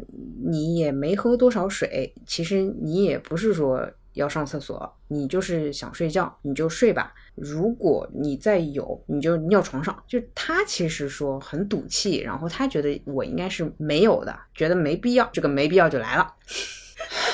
[0.44, 7.14] 你也没喝多少水，其实你也不是说。”要上厕所，你就是想睡觉，你就睡吧。
[7.36, 9.96] 如果你再有，你就尿床上。
[10.08, 16.26] 就她其实说很赌气，然后她觉得我应该是没有的，觉得没必要，这个没必要就来了。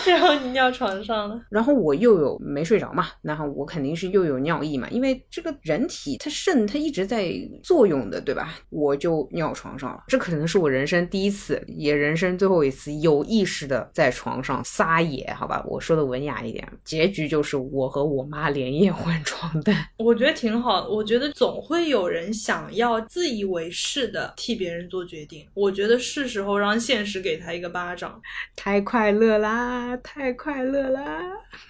[0.06, 7.30] 然后你尿床上了， 然后我又有没睡着嘛，然后我肯定是又有尿意嘛，因为这个人体它肾它一直在
[7.62, 8.54] 作用的，对吧？
[8.70, 15.64] 我就尿床上了，这可能是我人生第一次，也人生最后一次有意识的在床上撒野，好吧？
[15.66, 19.74] 我说的文雅一点，结局就是我和我妈连夜换床单。
[19.98, 28.20] 我觉得挺好，我觉得总会有人想要自以为是的替别人做决定，我觉得是时候让现实给他一个巴掌，
[28.54, 29.95] 太快乐啦！
[29.98, 31.20] 太快乐啦，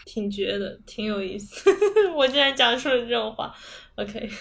[0.05, 1.71] 挺绝的，挺有意思。
[2.17, 3.55] 我竟然讲出了这种话
[3.97, 4.29] ，OK。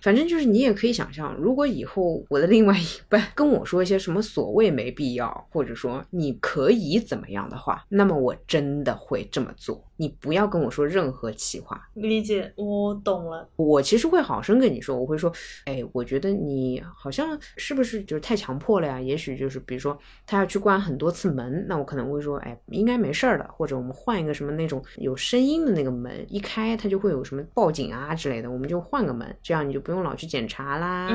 [0.00, 9.89] 反正就是你也可以想象，如果以后我的另外一半跟我说一些什么所谓没必要，或者说你可以怎么样的话，那么我真的会这么做。
[10.00, 13.46] 你不要跟我说任何气话，理解，我懂了。
[13.56, 15.30] 我其实会好生跟你说，我会说，
[15.66, 18.98] 哎，我觉得你好像是不是就是太强迫了呀？
[18.98, 31.10] 也许就是比如说他要去关很多次门，那我可能会说，哎，应该没事儿的，或者我们换一个什么那种有声音的那个门，一开它就会有什么报警啊之类的，我们就换个门，这样你就不用老去检查啦，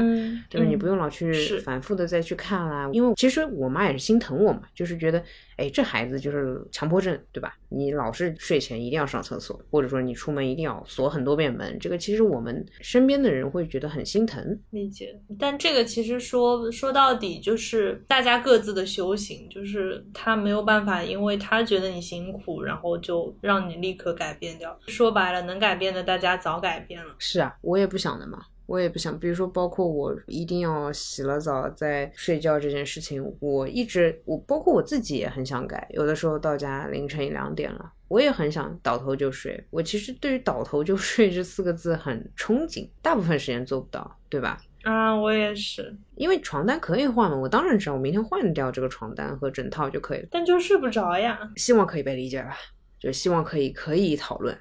[0.47, 0.67] 对吧？
[0.69, 2.87] 你不用老去反复的再去看啦。
[2.93, 5.23] 因为其实我妈也是心疼我嘛，就是觉得。
[5.57, 7.57] 哎，这孩子就是强迫症，对吧？
[7.69, 14.59] 你老是睡前一定要上厕所，或者说你出门一定要锁很多遍门，这个其实我们身边的人会觉得很心疼。
[14.71, 24.77] 理解，但这个其实说说到底就是大家各自的修行，就是他没有办法，因为他觉得你辛苦，然后就让你立刻改变掉。
[24.87, 27.15] 说白了，能改变的大家早改变了。
[27.17, 28.45] 是啊，我也不想的嘛。
[28.67, 35.87] 我也不想，比如说，包括我一定要洗了澡再睡觉这件事情，我一直我包括我自己也很想改。
[35.91, 39.63] 有的时候到家凌晨一两点了，我也很想倒头就睡。
[39.69, 44.59] 我其实对于倒头就睡 这四个字很憧憬，大部分时间做不到，对吧？
[44.83, 50.27] 啊，我也是，因为床单可以换嘛，我当然知道，我明天换掉这个床单和枕套就可以了。
[50.29, 51.39] 但就睡不着呀。
[51.55, 52.55] 希望可以被理解吧，
[52.99, 54.55] 就希望可以可以讨论。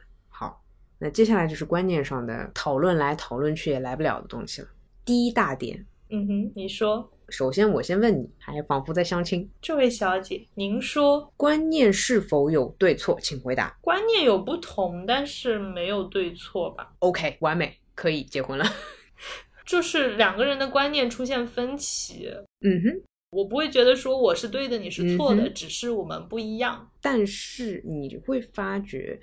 [0.99, 4.69] 那接下来就是观念上的讨论，来讨论去也来不了的东西了。
[5.05, 7.11] 第一大点，嗯哼，你说。
[7.31, 9.51] 首先，我先问你，还仿佛在相亲。
[9.63, 13.19] 这位小姐，您说观念是否有对错？
[13.19, 13.75] 请回答。
[13.81, 18.65] 观念有不同，但是没有对错吧？OK，完美，可以结婚了。
[19.65, 22.29] 就是两个人的观念出现分歧。
[22.61, 26.91] 嗯哼，我不会觉得说我是对的，你是错的，只是我们不一样。
[27.01, 29.19] 但是你会发觉。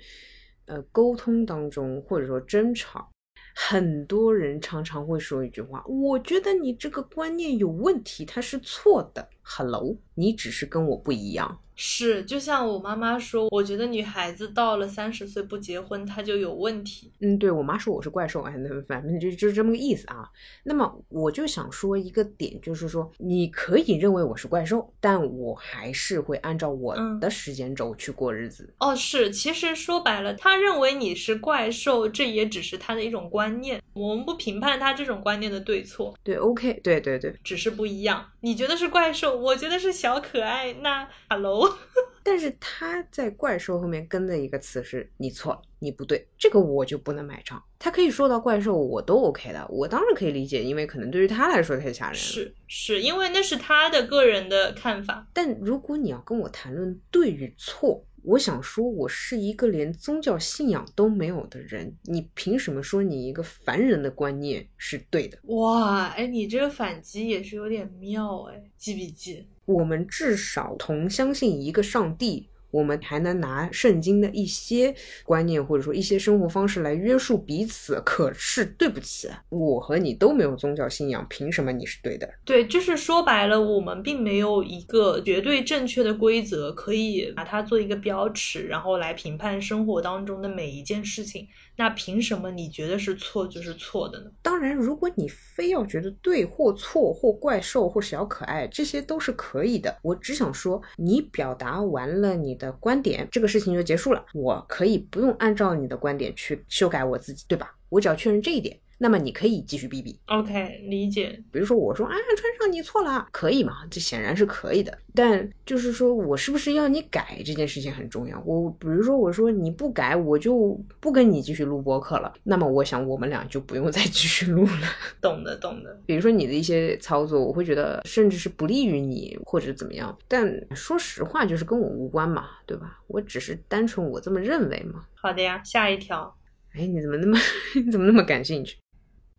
[0.66, 3.10] 呃，沟通当中或者说争吵，
[3.54, 11.58] 很多人常常会说一句话：“我觉得你这个观念有问题，它是错的。” Hello，你只是跟我不一样。
[11.74, 17.10] 是，就像我妈妈说，我觉得女孩子到了三十岁不结婚，她就有问题。
[17.20, 20.28] 嗯，对我妈说我是怪兽，哎，那反正就就是这么个意思啊。
[20.62, 28.72] 那么我就想说一个点，就是说你可以认为我是怪兽，但我还是会按照我的时间轴去过日子。
[28.78, 36.14] 哦，是，其实说白了，他认为你是怪兽，这也只是他的一种观念，我们不评判他这种观念的对错。
[36.22, 38.24] 对，OK，对对对，只是不一样。
[38.44, 39.36] 你觉得是怪兽？
[39.36, 40.72] 我觉得是小可爱。
[40.74, 41.78] 那 Hello，
[42.24, 47.62] 但是他在怪兽后面跟的一个词是“你错了，你不对”，这个我就不能买账。
[47.78, 52.18] 他可以说到怪兽，我都 OK 的，我当然可以理解，因为可能对于他来说太吓人了。
[52.18, 55.24] 是是，因为那是他的个人的看法。
[55.32, 65.38] 但如果你要跟我谈论对与错，我想说，我是一个连宗教信仰都没有的人，你凭什么说你一个凡人的观念是对的？
[65.44, 69.46] 哇，哎，你这个反击也是有点妙哎，记笔记。
[69.64, 72.48] 我们至少同相信一个上帝。
[72.72, 74.92] 我们还能拿圣经的一些
[75.22, 82.28] 观念或者说一些生活方式来约束彼此，可是对不起，我和你都没有宗教信仰，凭什么你是对的？
[82.44, 91.46] 对，就是说白了，我们并没有一个绝对正确的规则，可以把它做一个标尺，然后来评判生活当中的每一件事情。
[91.76, 94.30] 那凭什么你觉得是错就是错的呢？
[94.42, 99.96] 当然，如果你非要觉得对或错或怪兽或小可爱，这些都是可以的。
[100.02, 104.24] 我只想说，你表达完了你的观点，这个事情就结束了。
[104.34, 107.74] 我可以不用按照你的观点去修改我自己，对吧？
[107.88, 108.78] 我只要确认这一点。
[109.02, 111.36] 那么你可以继续逼逼，OK，理解。
[111.50, 113.78] 比如说我说啊，川上你错了，可以吗？
[113.90, 114.96] 这显然是可以的。
[115.12, 118.40] 但就是说我是不是要你改这件事情很重要。
[118.46, 122.32] 我比如说我说你不改，我就不跟你继续录播客了。
[122.44, 124.88] 那么我想我们俩就不用再继续录了。
[125.20, 126.00] 懂的，懂的。
[126.06, 130.16] 比如说你的一些操作，我会觉得甚至是不利于你或者怎么样。
[130.28, 133.00] 但说实话，就是跟我无关嘛，对吧？
[133.08, 135.04] 我只是单纯我这么认为嘛。
[135.14, 136.32] 好的呀，下一条。
[136.74, 137.36] 哎，你怎么那么
[137.84, 138.76] 你怎么那么感兴趣？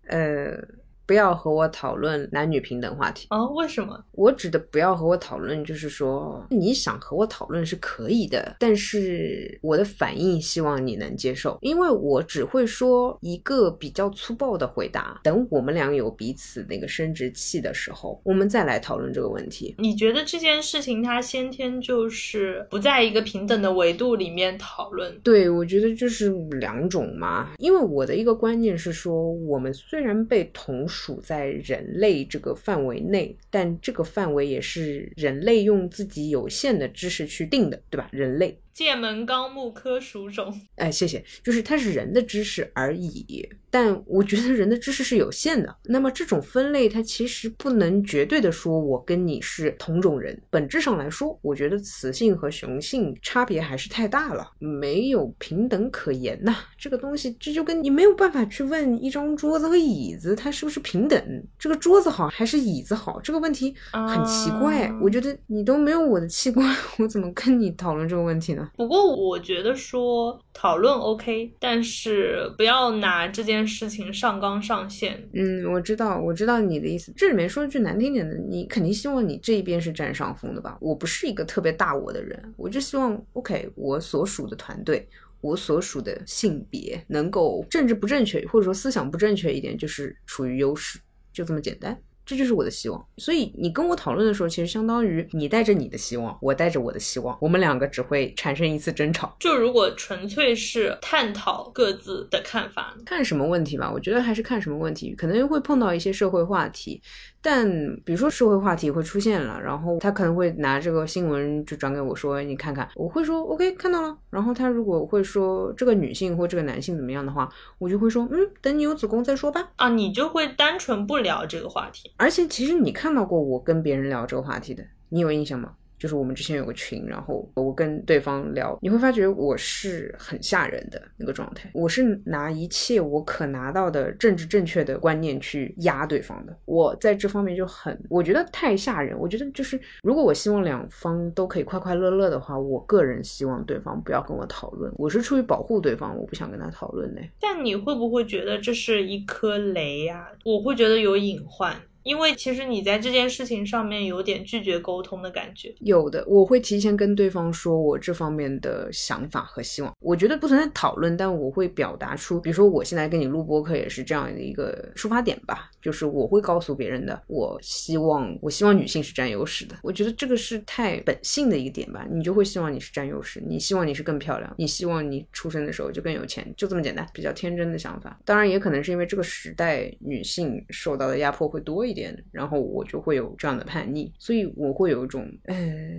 [0.07, 0.82] 呃。
[1.13, 3.45] 不要和我讨论男女平等话题啊？
[3.49, 4.03] 为什么？
[4.13, 15.21] 我指的不要和我讨论，就是说你想和我讨论是可以的，但是我的反应希望你能接受，因为我只会说一个比较粗暴的回答。
[15.23, 19.75] 等我们俩有彼此那个生殖器的时候，我们再来讨论这个问题。
[19.77, 25.15] 你觉得这件事情它先天就是不在一个平等的维度里面讨论？
[25.19, 27.51] 对，我觉得就是两种嘛。
[27.59, 30.87] 因为我的一个观念是说，我们虽然被同。
[31.03, 38.07] 处在人类这个范围内，但这个范围也是人类用自己有限的知识去定的，对吧？
[38.13, 38.57] 人类。
[38.73, 43.47] 界门纲目科属种， 哎，谢谢，就是它是人的知识而已。
[43.69, 50.39] 但我觉得人的知识是有限的，那么这种分类它其实不能绝对的说我跟你是同种人。
[50.51, 56.55] 本质上来说，我觉得雌性和雄性差别还是太大了，没有平等可言呐。
[56.77, 64.91] 这个东西，这就跟你没有办法去问一张桌子和椅子它是不是平等，这个桌子好还是椅子好，这个问题很奇怪。
[65.01, 68.62] 我觉得你都没有我的器官， 我怎么跟你讨论这个问题呢？
[68.63, 68.71] 呢？
[68.75, 75.27] 不过我觉得说讨论 OK，但是不要拿这件事情上纲上线。
[75.33, 77.13] 嗯，我知道，我知道你的意思。
[77.15, 80.77] 这里面说句难听点的，你肯定希望你这一边是占上风的吧？
[80.79, 85.07] 我不是一个特别大我的人，我就希望 OK，我所属的团队。
[85.41, 90.97] 我所属的性别能够政治不正确，或者说思想不正确一点，就是处于优势，
[91.33, 91.99] 就这么简单。
[92.25, 93.05] 这就是我的希望。
[93.17, 99.35] 所以你跟我讨论的时候，其实相当于你带着你的希望，我带着我的希望，我们两个只会产生一次争吵。
[99.39, 103.91] 就如果纯粹是探讨各自的看法，看什么问题吧？
[103.91, 107.01] 我觉得还是看什么问题，可能会碰到一些社会话题。
[107.43, 107.67] 但
[108.05, 114.17] 比如说社会话题会出现了，然后他可能会拿这个新闻就转给我说，你看看，我会说 OK 看到了。
[114.29, 119.71] 然后他如果会说这个女性或这个男性怎么样的话，我就会说嗯，等你有子宫再说吧。
[119.75, 122.09] 啊，你就会单纯不聊这个话题。
[122.15, 125.73] 而且其实你看到过我跟别人聊这个话题的，你有印象吗？
[126.03, 131.71] 就是我们之前有个群，然后我跟对方聊，你会发觉我是很吓人的那个状态。
[131.73, 136.53] 我是拿一切我可拿到的政治正确的观念去压对方的。
[136.65, 139.17] 我在这方面就很，我觉得太吓人。
[139.17, 144.91] 我觉得就是，如果我希望两方都可以快快乐乐的话，我个人希望对方不要跟我讨论。
[144.97, 147.21] 我是出于保护对方，我不想跟他讨论的。
[147.39, 150.27] 但你会不会觉得这是一颗雷呀？
[150.43, 151.73] 我会觉得有隐患。
[152.03, 181.92] 因为其实你在这件事情上面有点拒绝沟通的感觉，有的我会提前跟对方说我这方面的想法和希望，我觉得不存在讨论，但我会表达出，比如说我现在跟你录播客也是这样的一个出发点吧，就是我会告诉别人的，我希望我希望女性是占优势的，我觉得这个是太本性的一个点吧，你就会希望你是占优势，你希望你是更漂亮，你希望你出生的时候就更有钱，就这么简单，比较天真的想法，当然也可能是因为这个时代女性受到的压迫会多一。
[181.93, 185.55] 点，然后我就会有这样的叛逆，所以我会有一种，呃，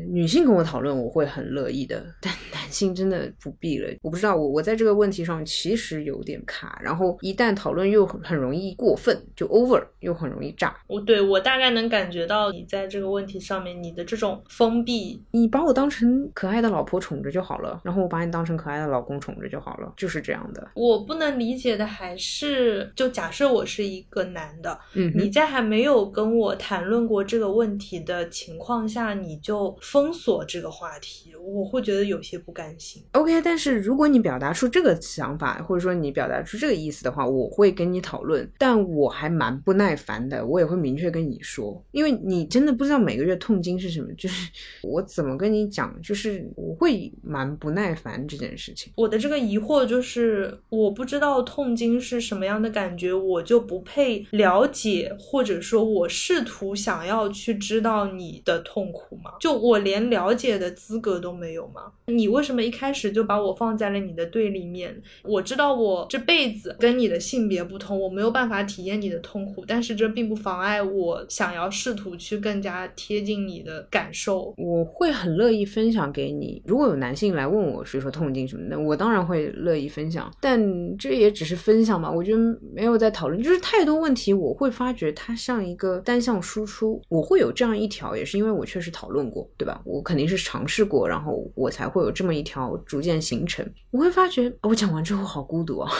[0.09, 3.88] 女性跟我讨论，我会很乐意的，但 男性真的不必了。
[4.03, 10.76] 我不知道，我我在这个问题上其实有点卡，然后一旦讨论又很容易过分，就 over，又很容易炸。
[10.86, 20.70] 我对我大概能感觉到你在这个问题上面你的这种封闭，你把我当成可爱的老婆宠着就好了，然后我把你当成可爱的老公宠着就好了，就是这样的。
[20.74, 33.03] 我不能理解的还是，就假设我是一个男的，嗯，你在还没有跟我谈论过这个问题的情况下，你就封锁这个话题，我会觉得有些不甘心。
[33.12, 38.51] OK，但是如果你表达出这个想法，或者说你表达出这个意思的话，我会跟你讨论。
[38.59, 44.51] 但我还蛮不耐烦的，我也会明确跟你说，因为你真的不知道每个月痛经是什么，就是
[44.82, 48.93] 我怎么跟你讲，就是我会蛮不耐烦这件事情。
[48.97, 59.32] 我的这个疑惑就是，我不知道痛经是什么样的感觉，我就不配了解，或者说说我试图想要去知道你的痛苦吗？
[59.40, 61.92] 就我连了解的资格都没有吗？
[62.06, 65.02] 你为什么一开始就把我放在了你的对立面？
[65.24, 74.54] 我知道我这辈子跟你的性别不同，我没有办法体验你的痛苦，但是这并不妨碍我想要试图去更加贴近你的感受。
[74.56, 76.62] 我会很乐意分享给你。
[76.66, 80.30] 如果有男性来问我，是说痛经什么的，我当然会乐意分享。
[80.40, 82.38] 但这也只是分享嘛，我觉得
[82.72, 87.00] 没有在讨论，就是太多问题，我会发觉它像一个单向输出。
[87.08, 89.80] 我会有这样一条，也是因为我确实讨论过，对吧？
[89.84, 93.64] 我肯定是尝试过，然后我才会有这么一条逐渐形成。
[93.90, 95.90] 我会发觉，我讲完之后好孤独啊。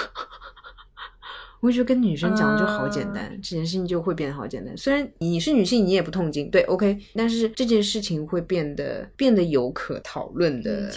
[1.61, 4.77] 我觉得跟女生讲就好简单，这件事情就会变得好简单。
[4.77, 10.93] 虽然你是女性，你也不痛经，对，OK，但是这件事情会变得变得有可讨论的。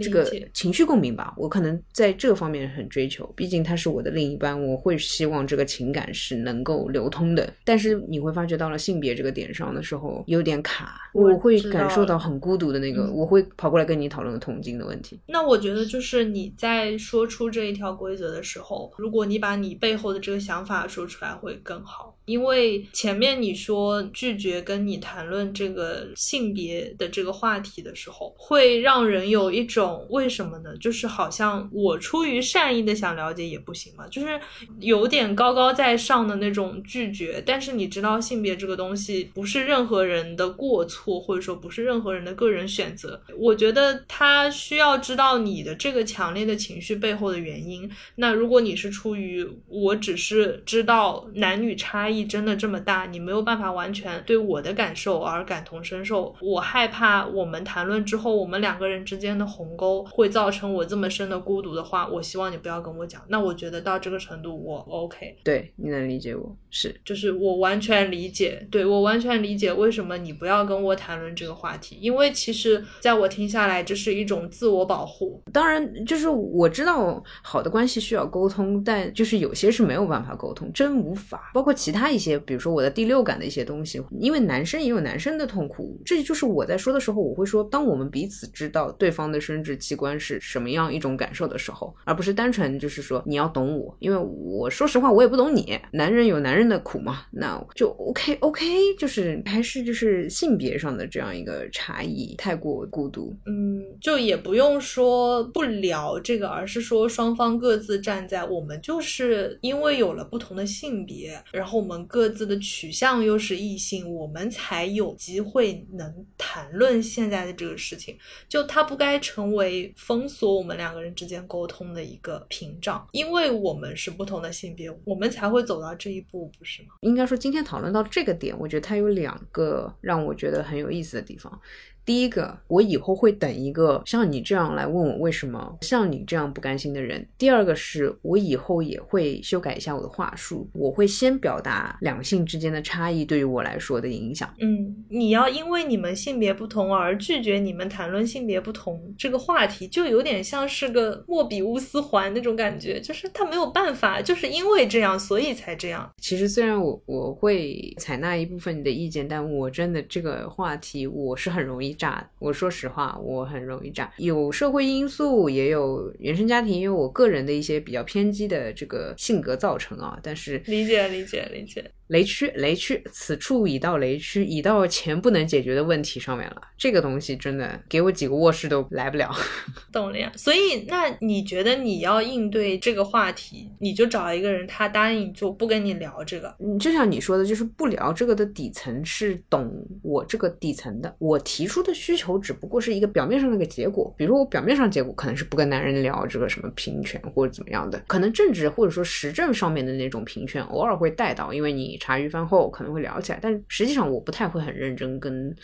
[0.00, 0.24] 这个
[0.54, 7.52] 情绪共鸣吧，我可能在这个方面很追求，毕竟他是我的另一半，我会希望这个情感是能够流通的。
[7.64, 15.20] 但是你会发觉到了性别这个点上的时候有点卡，我会感受到很孤独的那个，我会跑过来跟你讨论痛经的问题。
[15.26, 29.81] 那我觉得就是你在说出这一条规则的时候，如果你把你背后的这个想法说出来会更好，因为前面你说拒绝跟你谈论这个性别的这个话题的时候，会让人有一种。
[30.10, 30.76] 为什么呢？
[30.78, 34.38] 就是好像我出于善意的想了解也不行嘛，就是
[34.78, 37.42] 有点高高在上的那种拒绝。
[37.46, 43.20] 但是你知道，性别这个东西不是任何人的过错，或者说不是任何人的个人选择。
[43.36, 47.90] 我觉得他需要知道你的这个强烈的情绪背后的原因。
[48.16, 59.71] 那如果你是出于我只是知道男女差异真的这么大，你没有办法完全对我的感受而感同身受，我害怕我们谈论之后，我们两个人之间的红。
[59.72, 63.22] 鸿沟会造成我这么深的孤独的话，我希望你不要跟我讲。
[63.28, 75.40] 那我觉得到这个程度我 OK，对你能理解我是，就是我完全理解，对我完全理解为什么你不要跟我谈论这个话题，因为其实在我听下来，这是一种自我保护。
[75.52, 81.50] 当然，就是我知道好的关系需要沟通，但就是有些是没有办法沟通，真无法。
[81.54, 95.78] 包括其他一些，比如说我的第六感的一些东西，因为男生也有男生的痛苦，这就是我在说的时候，我会说，当我们彼此知道对方的生殖器官是什么样一种感受的时候，而不是单纯就是说你要懂我，因为我说实话我也不懂你。
[95.92, 98.64] 男人有男人的苦嘛，那就 OK OK，
[98.98, 103.34] 就是还是就是性别上的这样一个差异太过孤独。
[103.46, 118.16] 嗯，就也不用说不聊这个，而是说双方各自站在我们就是因为有了不同的性别，然后我们各自的取向又是异性，我们才有机会能谈论现在的这个事情。
[118.48, 126.88] 就它不该成为封锁我们两个人之间沟通的一个屏障，因为我们是不同的性别，我们才会走到这一步，不是吗？
[127.00, 131.60] 应该说，今天讨论到这个点，我觉得它有两个让我觉得很有意思的地方。
[132.04, 137.24] 第一个，我以后会等一个像你这样来问我为什么像你这样不甘心的人。
[137.38, 144.52] 第二个是我以后也会修改一下我的话术，我会先表达两性之间的差异对于我来说的影响。
[144.60, 156.10] 嗯，你要因为你们性别不同而拒绝你们谈论性别不同这个话题，就有点像是个莫比乌斯环那种感觉，就是他没有办法，就是因为这样所以才这样。
[156.20, 161.91] 其实虽然我我会采纳一部分你的意见，但我真的这个话题我是很容易。
[161.92, 162.28] 炸！
[162.38, 170.18] 我说实话，我很容易炸，有社会因素，也有原生家庭，也有我个人的一些比较偏激的这个性格造成啊。
[170.22, 171.90] 但是理解理解理解。
[172.12, 176.60] 雷区，雷区，此处已到雷区，已到钱不能解决的问题上面了。
[176.76, 179.34] 这个东西真的给我几个卧室都来不了。
[179.90, 180.30] 懂了呀。
[180.36, 186.54] 所以，那你觉得你要应对这个话题，你就找一个人，他答应就不跟你聊这个。
[186.58, 191.16] 嗯，就像你说的，就是不聊这个的底层是懂我这个底层的。
[191.18, 194.14] 我提出的需求只不过是一个表面上的一个结果。
[194.18, 201.98] 比如我表面上结果可能是不跟男人聊这个什么平权或者怎么样的，可能政治或者说时政上面的那种平权偶尔会带到，因为你。
[202.02, 205.54] 茶余饭后可能会聊起来，但实际上我不太会很认真跟。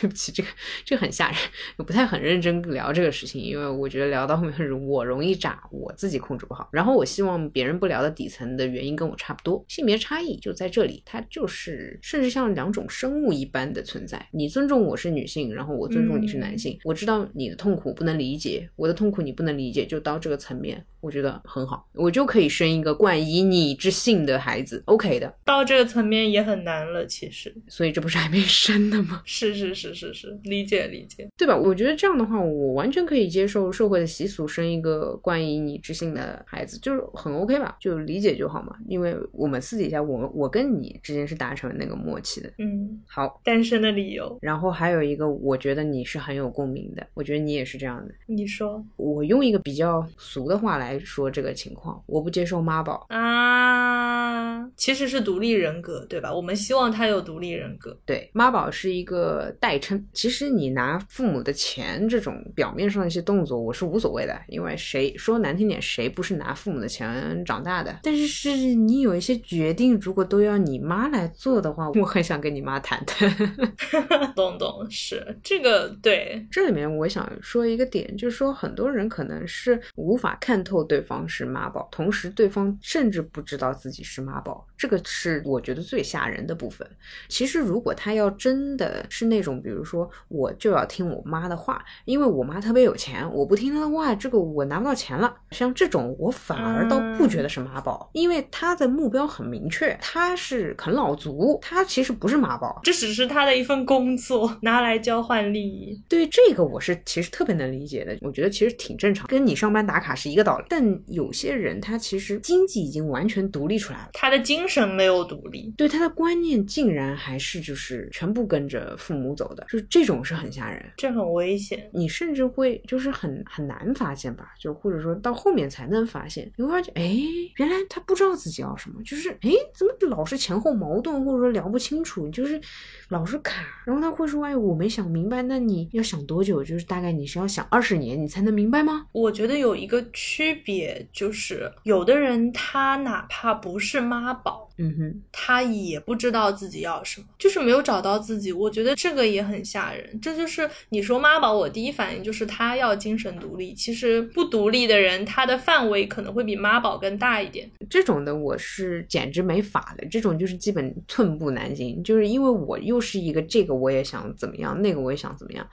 [0.00, 0.48] 对不起，这个
[0.84, 1.36] 这个很吓人，
[1.76, 6.68] 我不太很认真聊这个事情，因为我觉得聊到后面我容易炸，我自己控制不好。
[6.72, 14.26] 然后我希望别人不聊的底层的原因跟我差不多，性别差异就在这里，它就是甚至像两种生物一般的存在。
[14.32, 25.34] 你尊重我是女性，然后我尊重你是男性，我知道你的痛苦不能理解，我的痛苦你不能理解，就到这个层面，我觉得很好，我就可以生一个冠以你之姓的孩子，OK 的。
[25.44, 29.22] 到这个层面也很难了，其实，所以这不是还没生的吗？
[29.24, 29.89] 是是是。
[29.94, 31.56] 是是是，理解理解，对吧？
[31.56, 37.76] 我觉得这样的话，我完全可以接受社会的习俗，生一个关于你之姓的孩子，就是很 OK 吧？
[37.80, 38.76] 就理解就好嘛。
[38.86, 42.52] 因为我们私底下，我我跟你之间是达成了那个默契的。
[42.58, 44.38] 嗯，好，单身的理由。
[44.40, 48.14] 然后还有一个，我觉得你是很有共鸣的，我觉得你也是这样的。
[48.26, 56.32] 你说，我用一个比较俗的话来说这个情况，我不接受妈宝啊，其实是独立人格，对吧？
[56.32, 57.98] 我们希望他有独立人格。
[58.04, 59.69] 对，妈宝是一个代。
[59.70, 68.00] 代称，其实你拿父母的钱这种表面上的一些动作，我是无所谓的，因为谁说难听点，谁不是拿父母的钱长大的？
[68.02, 73.30] 但是是你有一些决定，如果都要你妈来做的话，我很想跟你妈谈谈。
[74.34, 76.44] 懂懂，是这个对。
[76.50, 86.84] 这里面我想说一个点，就是说很多人可能是无法看透对方是妈宝，同时对方甚至不知道自己是妈宝，这个是我觉得最吓人的部分。
[87.28, 89.59] 其实如果他要真的是那种。
[89.62, 95.32] 比如说，我就要听我妈的话，因为我妈特别有钱，我不听她的话，这个我拿不到钱了。
[95.50, 106.00] 像这种，我反而倒不觉得是妈宝，因为他的目标很明确，他是啃老族，他其实不是妈宝，这只是他的一份工作，拿来交换利益。
[106.08, 110.64] 对这个，我是其实特别能理解的，我觉得其实挺正常，跟你上班打卡是一个道理。
[110.68, 119.49] 但有些人，他其实经济已经完全独立出来了，他的精神没有独立，对他的观念竟然还是就是全部跟着父母走。
[119.68, 121.88] 就这种是很吓人，这很危险。
[121.92, 126.50] 你甚至会就是很很难发现吧，就或者说到后面才能发现。
[126.56, 127.16] 你会发现，哎，
[127.56, 132.60] 原来他不知道自己要什么，就是哎，怎么老是前后矛盾，或者说聊不清楚，就是
[133.08, 133.64] 老是卡。
[133.84, 135.42] 然后他会说，哎，我没想明白。
[135.42, 136.62] 那你要想多久？
[136.62, 139.06] 就是大概你是要想二十年，你才能明白吗？
[139.12, 144.69] 我觉得有一个区别，就是有的人他哪怕不是妈宝。
[144.80, 148.52] 嗯哼，他也不知道自己要什么，就是没有找到自己。
[148.52, 150.18] 我觉得这个也很吓人。
[150.20, 153.74] 这就是你说妈宝，我第一反应就是他要精神独立。
[153.74, 157.70] 其实不独立的人，他的范围可能会比妈宝更大一点。
[157.88, 165.68] 这种的我是简直没法的，这种就是基本寸步难行，就是因为我又是一个这个我也想怎么样，那个我也想怎么样。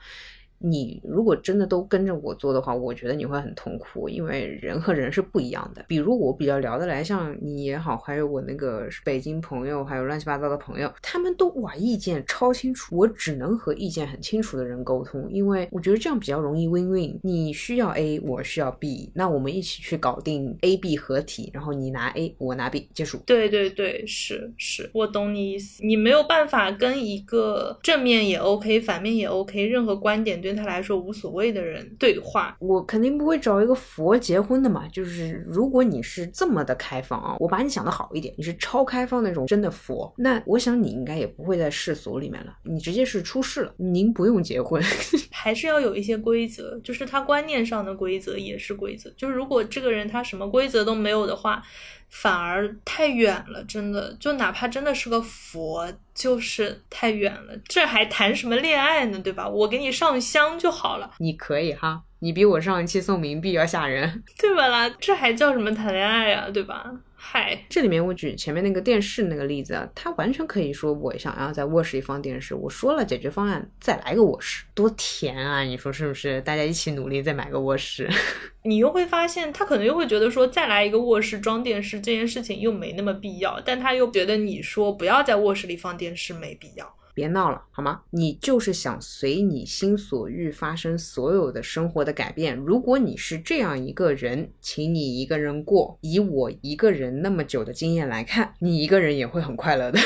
[0.58, 5.84] 你如果真的都跟着我做的话，我觉得你会很痛苦，因为人和人是不一样的。
[5.86, 17.18] 比如我比较聊得来，像你也好，还有我那个北京朋友，还有乱七八糟的朋友，他们都哇意见超清楚，我只能和意见很清楚的人沟通，因为我觉得这样比较容易 win win。
[17.22, 23.18] 你需要 A，我需要 B，那我们一起去搞定 A B 合体，然后你拿 A，我拿 B，结束。
[23.26, 25.84] 对对对，是是，我懂你意思。
[25.84, 34.86] 你没有办法跟一个正面也 OK，反面也 OK，任何观点对他来说无所谓的人对话，我肯定不会找一个佛结婚的嘛。
[34.88, 43.74] 就是如果你是这么的开放啊，我把你想的好一点，你是超开放那种真的佛，那我想你应该也不会在世俗里面了，你直接是出世了。
[43.76, 44.82] 您不用结婚，
[45.30, 49.10] 还是要有一些规则，就是他观念上的规则也是规则。
[49.16, 51.62] 就是如果这个人他什么规则都没有的话。
[52.08, 57.56] 反而太远了，真的，就哪怕真的是个佛，就是太远了。
[57.66, 59.18] 这还谈什么恋爱呢？
[59.18, 59.48] 对吧？
[59.48, 61.10] 我给你上香就好了。
[61.18, 64.88] 你可以哈，你比我上一期送冥币要吓人， 对吧啦？
[64.98, 66.48] 这还叫什么谈恋爱呀？
[66.52, 66.90] 对吧？
[67.20, 75.62] 嗨，这里面我举前面那个电视那个例子啊，他完全可以说我想要在卧室里放电视，我说了解决方案，再来个卧室，多甜啊！
[75.62, 76.40] 你说是不是？
[76.42, 78.08] 大家一起努力再买个卧室，
[78.62, 86.97] 你又会发现他可能又会觉得说再来一个卧室装电视这件事情又没那么必要，但他又觉得你说不要在卧室里放电视没必要。
[87.18, 88.02] 别闹了，好吗？
[88.10, 92.54] 你就是想随你心所欲发生所有的生活的改变。
[92.54, 95.98] 如果你是这样一个人，请你一个人过。
[96.00, 99.98] 以我一个人那么久的经验来看，你一个人也会很快乐的。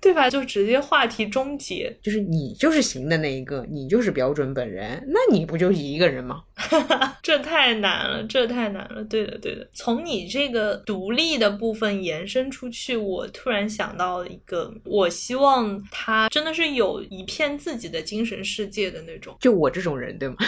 [0.00, 0.30] 对吧？
[0.30, 6.42] 就直接话题终结，就是你就是行的那一个，你就是标准本人，那你不就一个人吗？
[7.22, 9.02] 这太难了，这太难了。
[9.04, 9.68] 对的，对的。
[9.72, 20.36] 从你这个独立的部分延伸出去，我突然想到一个，我希望他真的是有一片自己的精神世界的那种，就我这种人，对吗？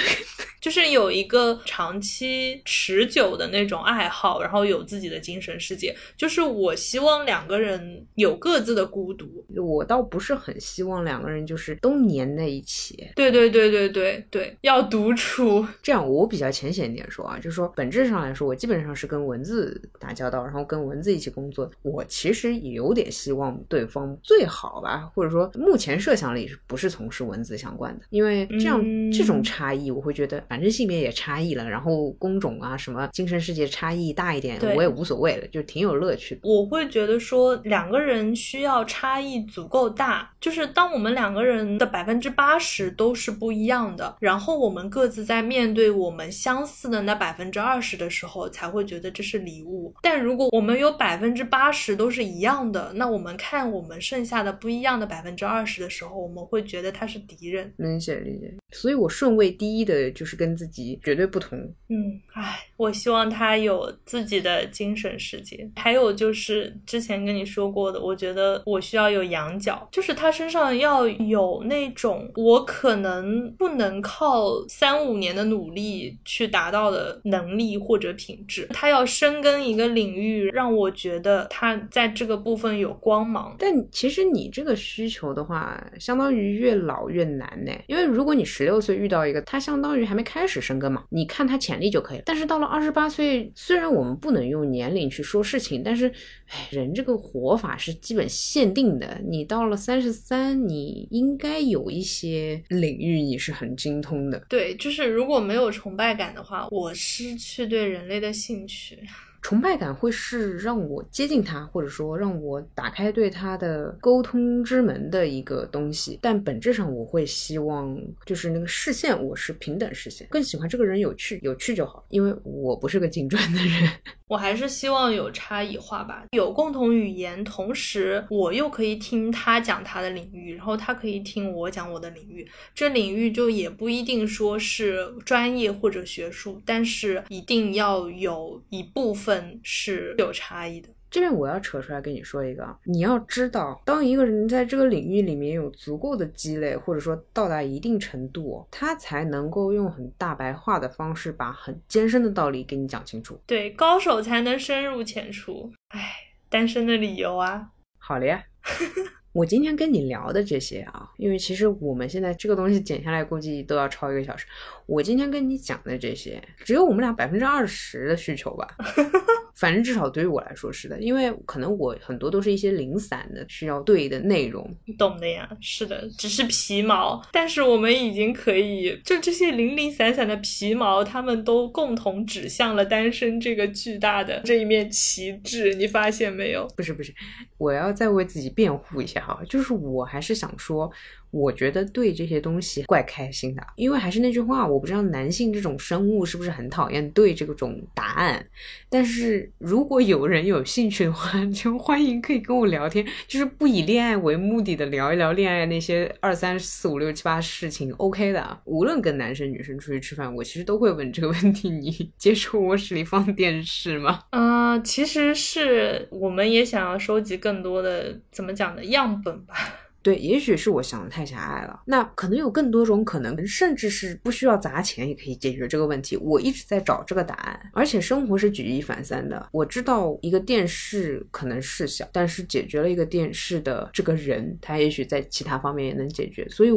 [0.60, 5.94] 就是有一个长期持久的那种爱好，然后有自己的精神世界。
[6.16, 9.37] 就是我希望两个人有各自的孤独。
[9.56, 13.08] 我倒不是很希望两个人就是都粘在一起。
[13.14, 15.64] 对对对对对对，要独处。
[15.82, 21.70] 这样我比较浅显一点说啊，就是说本质上来说，我基本上是跟文字打交道，然后跟文字一起工作。
[21.82, 28.82] 我其实也有点希望对方最好吧，或者说目前设想里不是从事文字相关的，因为这样
[29.12, 36.40] 这种差异，我会觉得反正性别也差异了，然后工种啊什么精神世界差异大一点，我也无所谓了，就挺有乐趣的。
[36.44, 39.27] 我会觉得说两个人需要差异。
[39.44, 49.94] 足够大，就是当我们两个人的百分之八十都是不一样的，然后我们各自在面对我们相似的那百分之二十的时候，才会觉得这是礼物。
[50.02, 57.72] 但如果我们有百分之八十都是一样的，那我们看我们剩下的不一样的百分之二十的时候，我们会觉得他是敌人。
[57.76, 58.54] 理解理解。
[58.70, 61.58] 所以我顺位第一的就是跟自己绝对不同。
[61.88, 65.70] 嗯，唉，我希望他有自己的精神世界。
[65.76, 69.18] 还有就是之前跟你说过的，我觉得我需要有。
[69.28, 83.54] 羊角就是他身上要有那种我可能不能靠三五年的努力去达到的能力或者品质，他要深耕一个领域，让我觉得他在这个部分有光芒。
[83.58, 92.22] 但其实你这个需求的话，相当于越老越难呢，因为如果你十六岁遇到一个，他相当于还没开始深耕嘛，你看他潜力就可以了。
[92.24, 96.06] 但是到了二十八岁，虽然我们不能用年龄去说事情，但是，
[96.48, 99.20] 哎，人这个活法是基本限定的。
[99.26, 104.38] 你到了三十三，你应该有一些领域你是很精通的。
[104.48, 108.98] 对，就是如果没有崇拜感的话，我失去对人类的兴趣。
[109.40, 116.18] 崇拜感会是让我接近他，或者说让我打开对他的沟通之门的一个东西。
[116.20, 123.90] 但本质上，我会希望就是那个视线，我是平等视线，更喜欢这个人有趣，有趣就好，因为我不是个金砖的人。
[124.28, 132.46] 我还是希望有差异化吧，有共同语言，同时我又可以听他讲他的领域，然后他可以听我讲我的领域。
[132.74, 139.27] 这领域就也不一定说是专业或者学术，但是一定要有一部分
[139.62, 140.88] 是有差异的。
[141.10, 153.40] 这边我要扯出来跟你说一个啊，你要知道，当一个人在这个领域里面有足够的积累，或者说到达一定程度，他才能够用很大白话的方式把很艰深的道理给你讲清楚。
[153.46, 155.72] 对，高手才能深入浅出。
[155.88, 156.24] 唉。
[156.50, 157.68] 单身的理由啊。
[157.98, 158.42] 好了呀。
[159.32, 164.46] 我今天跟你聊的这些啊，因为其实我们现在这个东西剪下来估计都要超一个小时。
[164.86, 168.66] 我今天跟你讲的这些，只有我们俩百分之二十的需求吧。
[169.54, 174.72] 反正至少对于我来说是的，因为可能我很多都是一些零散的需要对的内容。
[174.84, 185.74] 你懂的呀，是的，只是皮毛，但是我们已经可以，就这些零零散散的皮毛，他们都共同指向了单身这个巨大的这一面旗帜。
[185.74, 186.64] 你发现没有？
[186.76, 187.12] 不是不是，
[187.58, 190.90] 我要再为自己辩护一下哈，就是我还是想说。
[191.30, 198.44] 我觉得对这些东西怪开心的，因为还是那句话，我不知道男性这种生物是不是很讨厌对这种答案。
[198.88, 208.60] 但是如果有人有兴趣的话， 就欢迎可以跟我聊天，就是不以恋爱为目的的聊一聊恋爱那些二三四五六七八事情，OK 的。
[208.64, 214.24] 无论跟男生女生出去吃饭，我其实都会问这个问题：你接受卧室里放电视吗？
[214.30, 219.54] 嗯，其实是我们也想要收集更多的怎么讲的样本吧。
[220.02, 221.80] 对，也许是我想的太狭隘了。
[221.84, 226.16] 那可能有更多种可能，甚至是不需要砸钱也可以解决这个问题。
[226.16, 229.48] 我一直在找这个答案，而且生活是举一反三的。
[229.52, 236.48] 我知道一个电视可能是小，但是解决了一个电视的这个人，他也许在其他方面也能解决。
[236.48, 236.70] 所以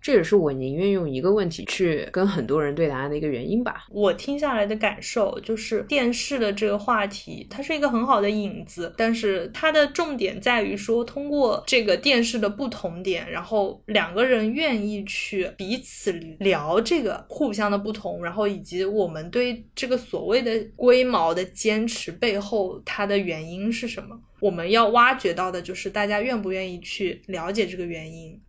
[0.00, 3.84] 这也是我宁愿用一个问题去跟很多人对答案的一个原因吧。
[3.90, 12.77] 我听下来的感受就是，电视的这个话题，它是一个很好的引子，但是它的重点在于说，通过这个电视的不同。
[12.78, 24.16] 同点，然后两个人愿意去彼此聊这个互相的不同，然后以及我们对这个所谓的龟毛的坚持背后它的原因是什么？
[24.38, 28.40] 我们要挖掘到的就是大家愿不愿意去了解这个原因。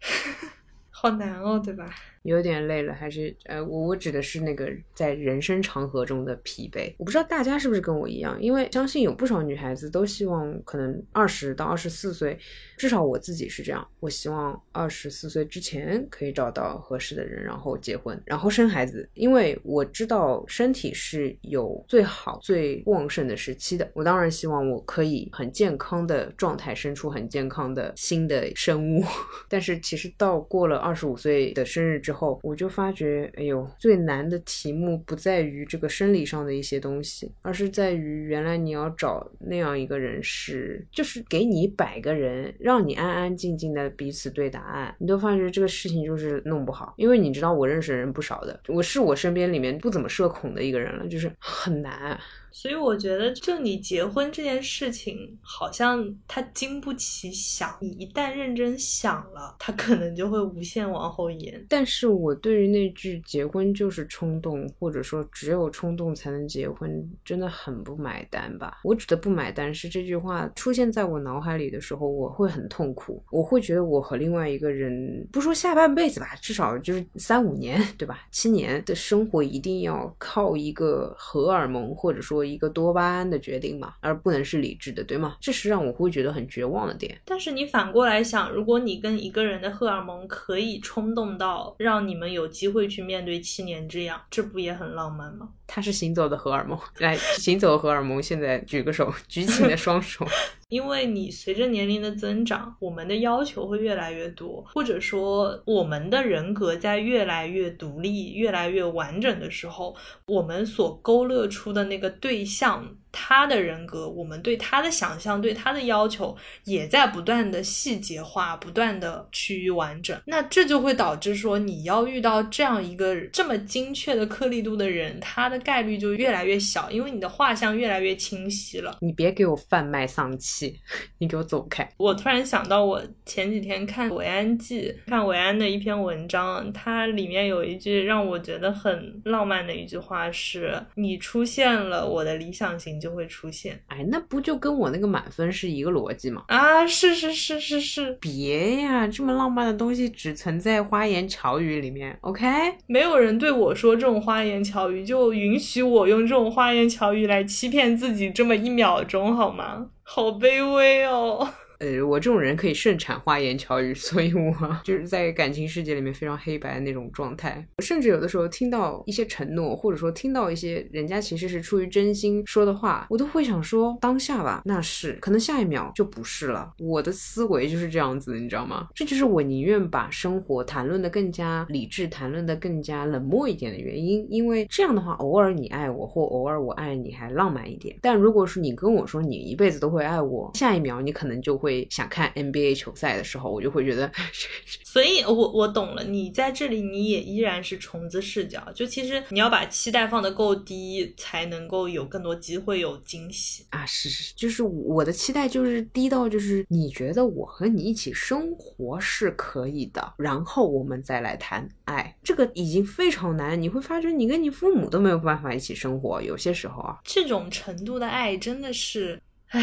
[0.98, 1.94] 好难哦，对吧？
[2.22, 6.92] 有点累了，还是呃，我我指的是那个在人生长河中的疲惫。
[6.96, 12.36] 我不知道大家是不是跟我一样，因为相信有不少女孩子都希望可能二十到二十四岁，
[12.76, 19.08] 至少我自己是这样，我希望二十四岁之前可以找到合适的人，然后结婚，然后生孩子。
[19.14, 29.02] 因为我知道身体是有最好最旺盛的时期的，我当然希望我可以很健康的状态生出很健康的新的生物。
[29.48, 52.18] 但是其实到过了二十五岁的生日之后，我就发觉，哎呦，最难的题目不在于这个生理上的一些东西，而是在于原来你要找那样一个人是，就是给你一百个人，让你安安静静的彼此对答案，你都发觉这个事情就是弄不好，因为你知道我认识的人不少的，我是我身边里面不怎么社恐的一个人了，就是很难。
[52.50, 57.76] 所以我觉得，就你结婚这件事情，好像它经不起想。
[57.82, 61.62] 你一旦认真想了，它可能就会无限往后延。
[61.68, 68.78] 但是我对于那句“结婚就是冲动”或者说“只有冲动才能结婚”，真的很不买单吧？
[68.84, 73.22] 我指的不买单是这句话出现在我脑海里的时候，我会很痛苦。
[73.30, 78.26] 我会觉得我和另外一个人，不说下半辈子吧，至少就是三五年，对吧？
[78.30, 82.46] 七年的生活一定要靠一个荷尔蒙，或者说。
[82.46, 85.36] 一个多巴胺的决定嘛，而不能是理智的，对吗？
[85.40, 87.20] 这是让我会觉得很绝望的点。
[87.24, 95.48] 但是你反过来想，如果你跟一个人的荷尔蒙可以冲动到让你们有机会去面对七年之痒，这不也很浪漫吗？
[95.66, 100.24] 他是行走的荷尔蒙，来，行走的荷尔蒙，现在举个手，举起你的双手。
[100.68, 109.94] 因为你随着年龄的增长，我们的要求会越来越多，或者说我们的人格在越来越独立、越来越完整的时候，
[110.26, 112.96] 我们所勾勒出的那个对象。
[113.18, 120.20] 他的人格，我们对他的想象，对他的要求，也在不断的细节化，不断的趋于完整。
[120.26, 128.98] 那这就会导致说，你要遇到这样一个这么精确的颗粒度的人，他的概率就越来越小，因为你的画像越来越清晰了。
[129.00, 130.78] 你别给我贩卖丧气，
[131.16, 131.88] 你给我走开。
[131.96, 146.44] 我突然想到，我前几天看韦安记，看韦安的一篇文章，它里面有一句让我觉得很浪漫的一句话是：“你出现了，我的理想型。”就会出现，哎，那不就跟我那个满分是一个逻辑吗？
[146.48, 152.46] 啊，是是是是是，别呀，这么浪漫的东西只存在花言巧语里面，OK？
[152.86, 159.86] 没有人对我说这种花言巧语，就允许我用这种花言巧语来欺骗自己这么一秒钟，好吗？
[160.02, 161.48] 好卑微哦。
[161.78, 167.66] 呃，我这种人可以盛产花言巧语， 所以我就是在感情世界里面非常黑白的那种状态。
[167.82, 176.72] 甚至有的时候听到一些承诺，或者说听到一些人家其实是出于真心说的话，我都会想说当下吧，那是可能下一秒就不是了。
[176.78, 178.88] 我的思维就是这样子，你知道吗？
[178.94, 184.26] 这就是我宁愿把生活谈论的更加理智，谈论的更加冷漠一点的原因。
[184.30, 187.96] 因为这样的话，偶尔你爱我，或偶尔我爱你，还浪漫一点。
[188.00, 194.10] 但如果是你跟我说你一辈子都会爱我，下一秒你可能就会想看 NBA 球赛的时候，我就会觉得，
[194.84, 203.84] 所以我我懂了，你在这里你也依然是虫子视角，就其实你要把期待放得够低，才能够有更多机会有惊喜啊！
[203.86, 213.60] 是是，就是我的期待就是低到就是你觉得我和你一起生活是可以的，然后我们再来谈爱，这个已经非常难。
[213.60, 219.60] 你会发觉你跟你父母都没有办法一起生活，有些时候啊，这种程度的爱真的是，唉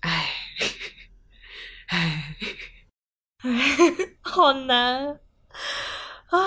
[0.00, 0.28] 唉
[1.90, 2.36] 唉。
[3.42, 3.50] 唉，
[4.20, 5.18] 好难
[6.28, 6.38] 啊！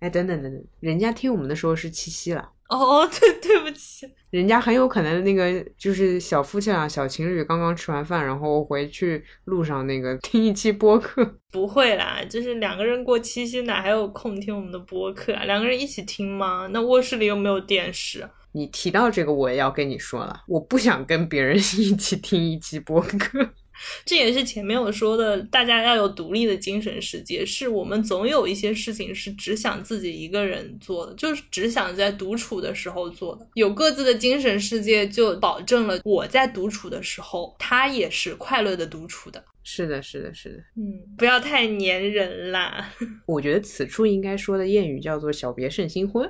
[0.00, 2.50] 哎，等等等等，人家听我们的时候是七夕了。
[2.68, 11.38] 哦，对，对不起，人家很有可能那个就是小夫妻俩，小情侣刚刚吃完饭，然后回去路上那个听一期播客。
[11.52, 15.44] 不会啦，就是两个人过七夕哪还有空听我们的播客啊？
[15.44, 16.68] 两个人一起听吗？
[16.72, 18.28] 那卧室里又没有电视。
[18.56, 23.46] 你提到这个，我也要跟你说了，我不想跟别人 一起听一期播客。
[24.06, 27.44] 这也是前面我说的，大家要有独立的精神世界。
[27.44, 33.46] 是我们总有一些事情是只想自己一个人做的，就是只想在独处的时候做的。
[33.52, 39.44] 有各自的精神世界，就保证了我在独处的时候，他也是快乐的独处的。
[39.62, 40.56] 是的，是的，是的。
[40.76, 42.90] 嗯，不要太粘人啦。
[43.26, 46.26] 我觉得此处应该说的谚语叫做“小别胜新婚”。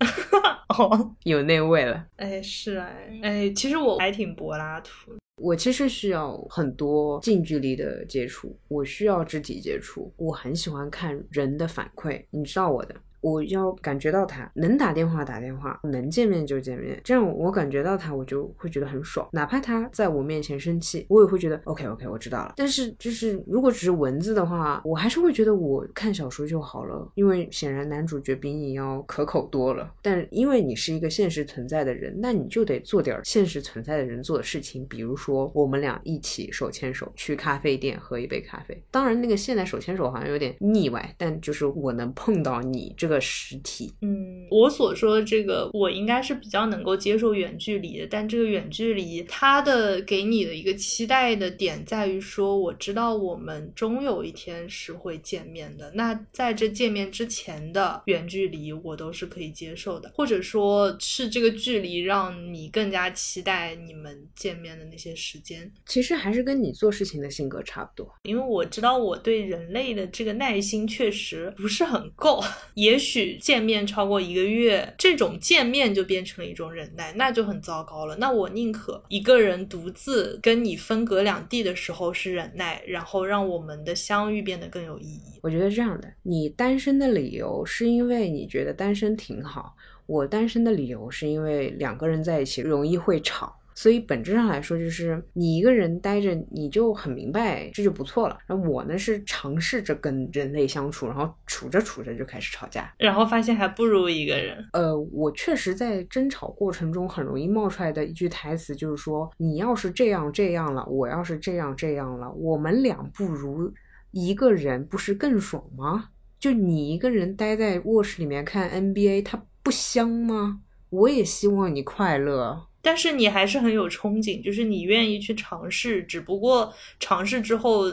[0.78, 2.06] 哦，有那味了。
[2.16, 5.12] 哎，是哎，哎，其实我还挺柏拉图。
[5.36, 12.94] 我其实需要很多近距离的接触，我需要肢体接触，我很喜欢看人的反馈，你知道我的。
[13.20, 19.28] 我要感觉到他能打电话打电话，能见面就见面，这样我感觉到他，我就会觉得很爽。
[19.32, 22.54] 哪怕他在我面前生气，我也会觉得 OK OK，我知道了。
[22.56, 29.92] 但是就是如果只是文字的话，我还是会觉得我看小说就好了，因为显然男主角比你要可口多了。
[30.00, 38.82] 但因为你是一个现实存在的人，那你就得做点现实存在的人做的事情，比如说我们俩一起手牵手去咖啡店喝一杯咖啡。
[38.90, 43.09] 当然，那个现在手牵手好像有点腻歪，但就是我能碰到你这。
[43.10, 48.06] 个实体，嗯，我所说的这个，我应该是比较能够接受远距离的。
[48.08, 55.90] 但这个远距离，它的给你的一个期待的点在于说，我知道我们终有一天是会见面的。
[55.94, 65.70] 那在这见面之前的远距离，我都是可以接受的，或者说是这个距离让你更加期待你们见面的那些时间。
[65.86, 72.40] 其实还是跟你做事情的性格差不多，因为我知道我对人类的这个耐心确实不是很够，
[72.74, 73.00] 也。
[73.00, 78.16] 许见面超过一个个月，这种见面就变成了一种忍耐，那就很糟糕了。
[78.16, 85.38] 那我宁可一个人独自跟你分隔两地的时候是忍耐，然后让我们的相遇变得更有意义。
[85.42, 89.76] 我觉得这样的，你单身的理由是因为你觉得单身挺好，
[90.06, 93.59] 我单身的理由是因为两个人在一起容易会吵。
[93.80, 98.36] 所以本质上来说，就是你一个人待着，你就很明白，这就不错了。
[98.46, 104.62] 然后我呢是尝试着跟人类相处，然后处着处着就开始吵架，然后发现还不如一个人。
[104.74, 113.72] 呃，我确实在争吵过程中很容易冒出来的一句台词就是说：“你要是这样这样了，我要是这样这样了，我们俩不如
[114.10, 116.10] 一个人，不是更爽吗？
[116.38, 120.60] 就你一个人待在卧室里面看 NBA，它不香吗？
[120.90, 127.92] 我也希望你快乐。”但是你还是很有憧憬，就是你愿意去尝试，只不过尝试之后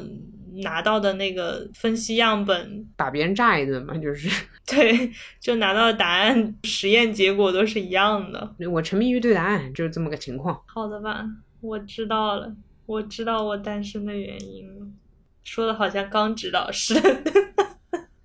[0.63, 4.29] 拿到的那个分析样本把别人炸一顿嘛，就是
[4.65, 8.55] 对，就拿到的答案实验结果都是一样的。
[8.71, 10.59] 我沉迷于对答案，就是这么个情况。
[10.65, 11.25] 好的吧，
[11.61, 14.87] 我知道了，我知道我单身的原因了，
[15.43, 17.46] 说的好像刚知道似的。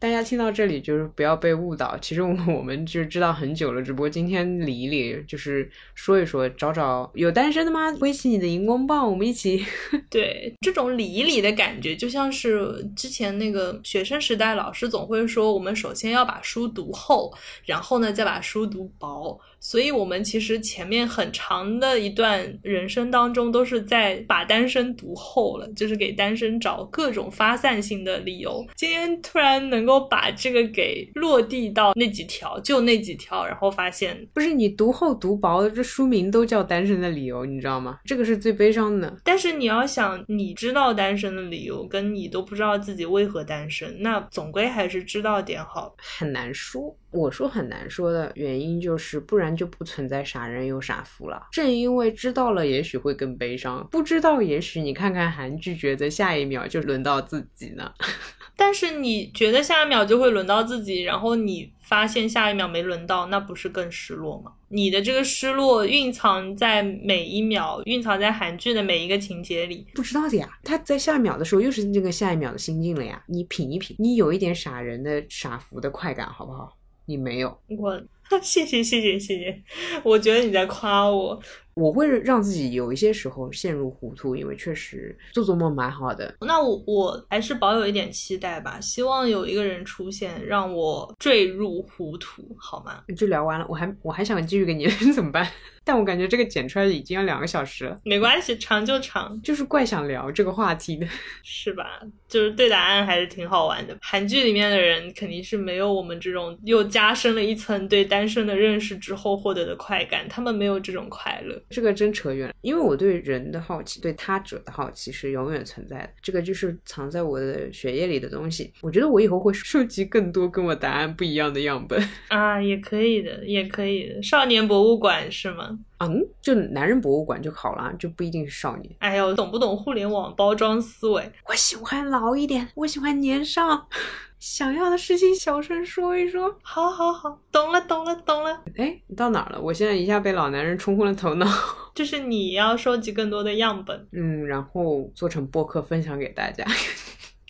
[0.02, 7.92] 大家听到这里就是不要被误导，其实我们就知道很久了，只不过今天理一理，就是说一说，找找有单身的吗？
[8.00, 9.64] 挥起你的荧光棒，我们一起。
[10.10, 17.32] 对，这种理一理的感觉，就像是之前那个学生时代，老师总会说，我们首先要把书读厚，
[17.64, 19.38] 然后呢再把书读薄。
[19.62, 28.66] 所以，我们其实前面很长的一段人生当中，都是在把单身读厚了，就是给单身找各种发散性的理由。
[28.74, 29.92] 今天突然能够。
[29.92, 37.98] 够把这个给落地到那几条，就那几条，然后发现不是你读厚读薄，这书名都叫单身的理由，你知道吗？
[38.06, 39.14] 这个是最悲伤的。
[39.22, 45.94] 但是你要想，你知道单身的理由，跟你都不知道自己为何单身，那总归还是知道点好。
[45.98, 51.48] 很难说，我说很难说的原因就是，不然就不存在傻人有傻福了。
[51.52, 57.92] 正因为知道了，也许会更悲伤；不知道，也许你看看韩剧，觉得下一秒就轮到自己呢。
[58.56, 64.52] 但是你觉得下一秒就会轮到自己，然后你发现下一秒没轮到，那不是更失落吗？
[64.68, 70.48] 你的这个失落蕴藏在每一秒，蕴藏在韩剧的每一个情节里，不知道的呀。
[70.62, 73.22] 他在下一秒的时候又是那个下一秒的心境了呀。
[73.26, 76.76] 你品一品，你有一点傻人的傻福的快感，好不好？
[77.06, 78.00] 你没有，我
[78.42, 79.62] 谢谢谢谢谢谢，
[80.02, 81.40] 我觉得你在夸我。
[81.74, 86.34] 我会让自己有一些时候陷入糊涂，因为确实做做梦蛮好的。
[86.40, 93.02] 那我我还是保有一点期待吧，希望有一个人出现让我坠入糊涂，好吗？
[93.16, 95.48] 就聊完了，我还我还想继续跟你 怎么办？
[95.84, 97.98] 但我感觉这个剪出来已经要两个小时了。
[98.04, 101.06] 没关系，长就长，就是怪想聊这个话题的，
[101.42, 102.00] 是吧？
[102.28, 103.96] 就是对答案还是挺好玩的。
[104.00, 111.60] 韩剧里面的人肯定是没有我们这种又加深了一层对单身的认识之后获得的快感，他们没有这种快乐。
[111.70, 116.10] 这个真扯远了，因为我对人的好奇，对他者的好奇是永远存在的。
[116.20, 118.72] 这个就是藏在我的血液里的东西。
[118.80, 124.22] 我觉得我以后会收集更多跟我答案不一样的样本 啊，也可以的，也可以的。
[124.22, 125.78] 少年博物馆是吗？
[126.06, 128.94] 嗯，就男人博物馆就好了，就不一定是少年。
[128.98, 131.32] 哎呦，懂不懂互联网包装思维？
[131.48, 133.88] 我喜欢老一点，我喜欢年少。
[134.38, 136.52] 想要的事情小声说一说。
[136.62, 138.60] 好，好，好，懂了，懂了，懂了。
[138.76, 139.60] 哎，你到哪儿了？
[139.60, 141.46] 我现在一下被老男人冲昏了头脑。
[141.94, 146.64] 就是你要收集更多的样本，嗯，然后做成播客分享给大家。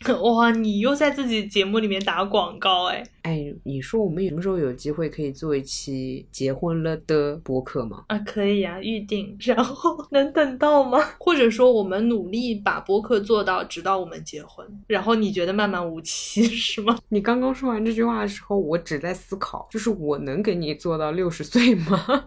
[0.23, 3.03] 哇，你又在自己节目里面打广告哎！
[3.23, 8.05] 哎，你说我们什么时候有机会可以做一期结婚了的播客吗？
[8.09, 9.37] 啊，可以啊，预定。
[9.41, 10.99] 然后 能等到吗？
[11.19, 14.67] 或者说我们努力把播客做到直到我们结婚？
[14.87, 16.99] 然后你觉得漫漫无期 是吗？
[17.09, 22.25] 你刚刚说完这句话的时候，我只在思考，就是我能给你做到六十岁吗？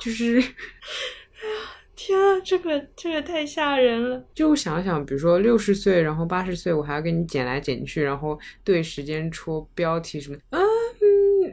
[0.00, 0.42] 就是。
[2.08, 4.24] 天啊，这个这个太吓人了！
[4.34, 10.58] 就想想，比如说六十岁，然后八十岁，我还要给你剪来剪去，然后对时间戳标题什么啊。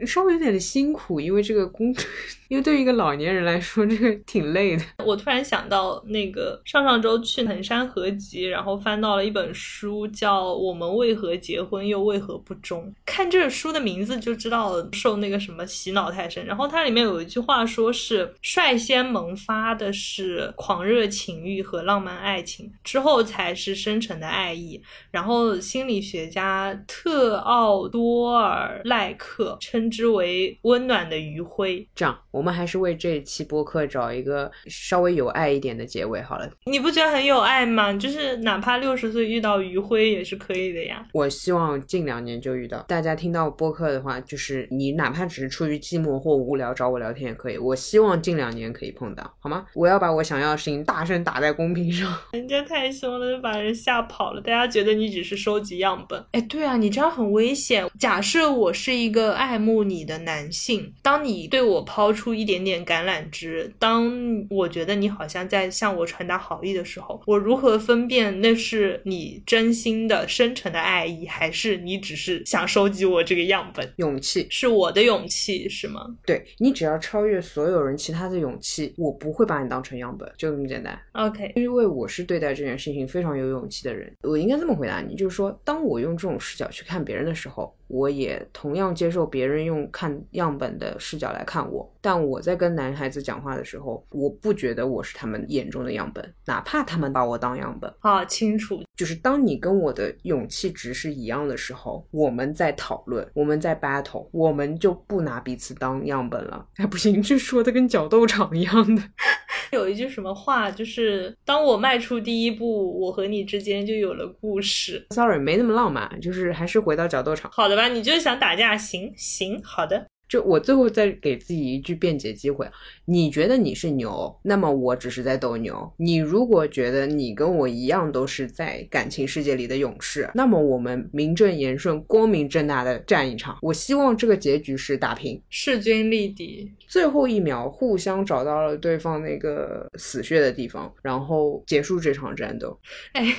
[0.04, 1.94] 稍微有点的辛苦，因为这个工，
[2.48, 4.84] 因为对于一个老年人来说，这个挺累的。
[5.06, 12.82] 我突然想到，那个上上周去衡山合集，然后翻到了一本书，叫《我们为何结婚又为何不忠》。
[13.06, 16.44] 看这个书的名字就知道受那个什么洗脑太深。
[16.44, 24.80] 然后它里面有一句话，说是率先萌发的是狂热情欲和浪漫爱情，之后才是深沉的爱意。
[25.10, 29.85] 然后心理学家特奥多尔赖克称。
[29.90, 31.86] 之为温暖的余晖。
[31.94, 36.50] 这样，我们还是为这一期播客找一个稍微有爱一点的结尾好了。
[36.66, 37.92] 你不觉得很有爱吗？
[37.92, 41.06] 就是哪怕六十岁遇到余晖也是可以的呀。
[41.12, 42.80] 我希望近两年就遇到。
[42.88, 47.56] 大家听到播客的话，就是你哪怕只是出于寂寞或无聊找我聊天也可以。
[47.56, 49.66] 我希望近两年可以碰到，好吗？
[49.74, 52.12] 我要把我想要的事情大声打在公屏上。
[52.32, 54.40] 人家太凶了，就把人吓跑了。
[54.40, 56.22] 大家觉得你只是收集样本。
[56.32, 57.86] 哎，对啊，你这样很危险。
[57.98, 59.75] 假设我是一个爱慕。
[59.84, 64.12] 你的男性，当你对我抛出一点点橄榄枝，当
[64.50, 73.92] 我觉得你好像在向我传达好意的时候，我如何分辨那是你真心的、深沉的爱意，还是你只是想收集我这个样本？
[73.96, 76.06] 勇气是我的勇气，是吗？
[76.24, 80.98] 对你只要超越所有人其他的勇气，我不会把你当成样本，就这么简单。
[81.12, 87.74] OK，因为我是对待这件事情非常有勇气的人，我应该这么回答你，就是说，当我用这种视角去看别人的时候。
[87.88, 97.92] 我也同样接受别人用看样本的视角来看我，但我在跟男孩子讲话的时候，我不觉得我是他们眼中的样本，哪怕他们把我当样本。
[97.98, 106.64] 好清楚，就是当你跟我的勇气值是一样的时候，我们在讨论，我们在 battle，我们就不拿彼此当样本了。
[106.78, 109.02] 哎，不行，这说的跟角斗场一样的。
[109.72, 115.04] 有一句什么话，就是当我迈出第一步，我和你之间就有了故事。
[115.10, 117.50] Sorry，没那么浪漫，就是还是回到角斗场。
[117.50, 120.06] 好的吧，你就是想打架，行行，好的。
[120.36, 122.70] 就我最后再给自己一句辩解机会，
[123.06, 125.90] 你觉得你是牛，那么我只是在斗牛。
[125.96, 133.56] 你如果觉得你跟我一样都是在感情世界里的勇士，那么我们名正言顺、光明正大的战一场。
[133.62, 142.78] 我希望这个结局是打平，势均力敌，最后一秒互相找到了对方那个死穴的地方，然后结束这场战斗。
[143.14, 143.34] 哎。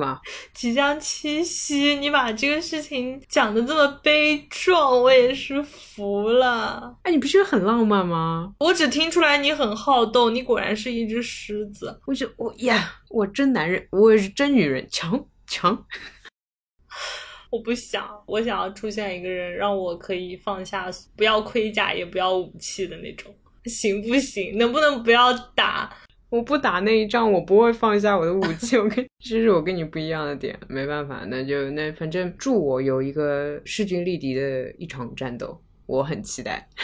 [0.00, 0.20] 干嘛？
[0.54, 6.96] 即将七夕，你把这个事情讲的这么悲壮，我也是服了。
[7.02, 8.54] 哎，你不觉得很浪漫吗？
[8.58, 12.00] 我只听出来你很好动，你果然是一只狮子。
[12.06, 15.84] 我就我呀，我真男人，我也是真女人，强强。
[17.50, 23.34] 我不想，我想要出现一个人，让我可以放下，不要盔甲，也不要武器的那种，
[23.64, 24.56] 行不行？
[24.56, 25.94] 能不能不要打？
[26.30, 28.78] 我不打那一仗，我不会放下我的武器。
[28.78, 36.68] 我跟这是我跟你不一样的点，没办法，那就那反正祝我有一个势均力敌的一场战斗，我很期待。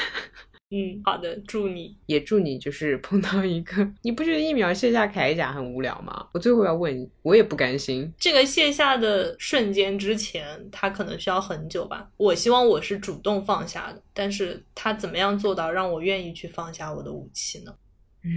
[0.71, 6.27] 嗯，好的，祝你也祝你就是碰到一个，你不觉得一秒卸下铠甲很无聊吗？
[6.35, 8.13] 我最后要问你，我也不甘心。
[8.19, 12.11] 这个卸下的瞬间之前，他可能需要很久吧。
[12.17, 17.73] 我希望我是主动放下的，但是他怎么样做到让我愿意去放下我的武器呢？
[18.25, 18.31] 嗯，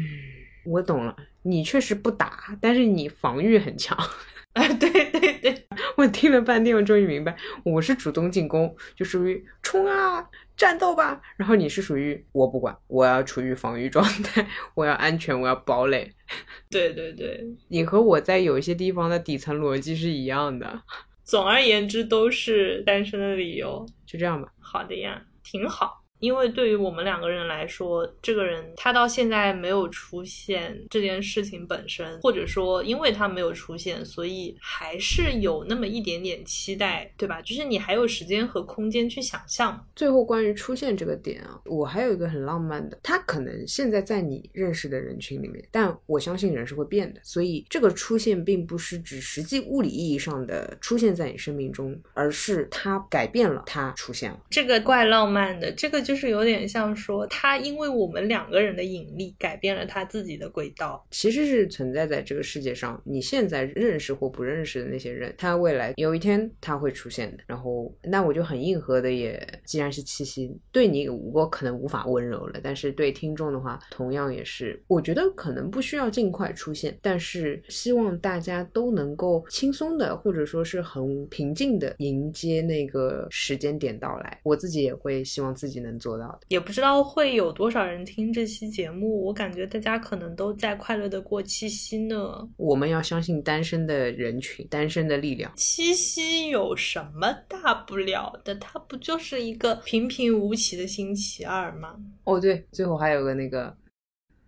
[0.69, 3.97] 我懂了，你确实不打，但是你防御很强。
[4.53, 10.27] 啊，对对对，我听了半天，我终于明白，我是主动进攻，就属于冲啊！
[10.57, 16.11] 战斗吧，然后你是属于我不管，我要处于防御状态，我要安全，我要堡垒。
[16.69, 20.81] 对对对，你和我在有一些地方的底层逻辑是一样的。
[21.23, 23.85] 总而言之，都是单身的理由。
[24.05, 24.51] 就这样吧。
[24.59, 25.98] 好的呀，挺好。
[26.19, 37.41] 因为对于我们两个人来说，这个人他到现在没有出现这件事情本身，或者说因为他没有出现，所以还是有那么一点点期待，对吧？
[37.41, 39.87] 就是你还有时间和空间去想象。
[39.95, 54.39] 最后关于出现这个点啊，我还有一个很浪漫的，他可能现在在你认识的人群里面，但我相信人是会变的，所以这个出现并不是指实际物理意义上的出现在你生命中，而是他改变了，他出现了。
[54.49, 56.08] 这个怪浪漫的，这个。
[56.09, 62.99] 就是有点像说，他因为我们两个人的引力改变了他自己的轨道，其实是存在在这个世界上。
[63.05, 67.43] 你现在认识或不认识的那些人，他未来有一天他会出现的。
[67.45, 84.39] 然后，那我就很硬核的，也既然是七夕，对你我可能无法温柔了，但是对听众的话，同样也是，我觉得可能不需要尽快出现，但是希望大家都能够轻松的，或者说是很平静的迎接那个时间点到来。
[84.41, 85.98] 我自己也会希望自己能。
[85.99, 89.25] 做到的，也不知道会有多少人听这期节目。
[89.25, 92.47] 我感觉大家可能都在快乐的过七夕呢。
[92.57, 95.51] 我们要相信单身的人群，单身的力量。
[95.55, 98.55] 七夕有什么大不了的？
[98.55, 101.95] 它不就是一个平平无奇的星期二吗？
[102.23, 103.75] 哦，对，最后还有个那个，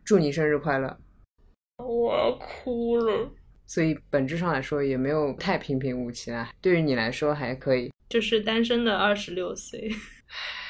[0.04, 0.98] 祝你生日快乐。
[1.78, 3.32] 我要哭了。
[3.66, 6.52] 所以本质上来说，也没有太平平无奇啦。
[6.62, 9.90] 对于你来说还可以，就是单身的二十六岁。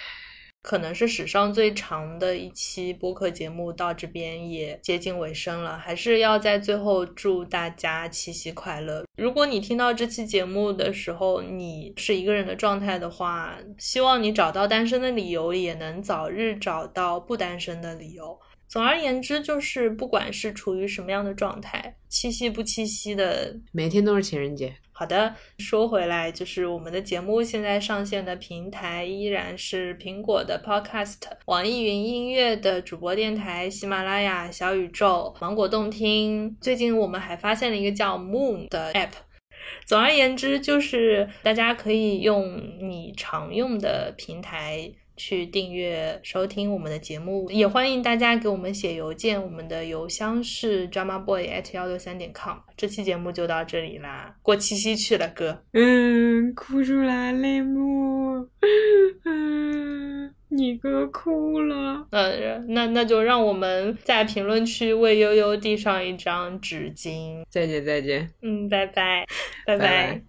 [0.62, 5.78] 可能是史上最长的一期播客节目，到这边也接近尾声了。
[5.78, 9.04] 还是要在最后祝大家七夕快乐。
[9.18, 18.40] 如果你听到这期节目的时候，你是一个人的状态的话，希望你找到单身的理由，也能早日找到不单身的理由。
[18.68, 24.74] 总而言之，就是不管是处于什么样的状态，七夕不七夕的，每天都是情人节。
[25.02, 36.56] 好的，说回来，就是我们的节目现在上线的平台依然是苹果的 Podcast、网易云音乐的主播电台、喜马拉雅、小宇宙、芒果动听。
[36.62, 39.10] 最近我们还发现了一个叫 Moon 的 App。
[39.88, 44.92] 总而言之，就是大家可以用你常用的平台。
[45.22, 52.58] 去订阅收听我们的节目，也欢迎大家给我们写邮件，我们的邮箱是 drama boy at 幺六三点 com。
[52.76, 55.64] 这期节目就到这里啦，过七夕去了，哥。
[55.74, 58.48] 嗯，哭出来泪目。
[59.26, 62.08] 嗯，你哥哭了。
[62.10, 67.44] 嗯，那那就让我们在评论区为悠悠递上一张纸巾。
[67.48, 68.28] 再见，再见。
[68.42, 69.28] 嗯，拜拜，
[69.68, 70.24] 拜拜。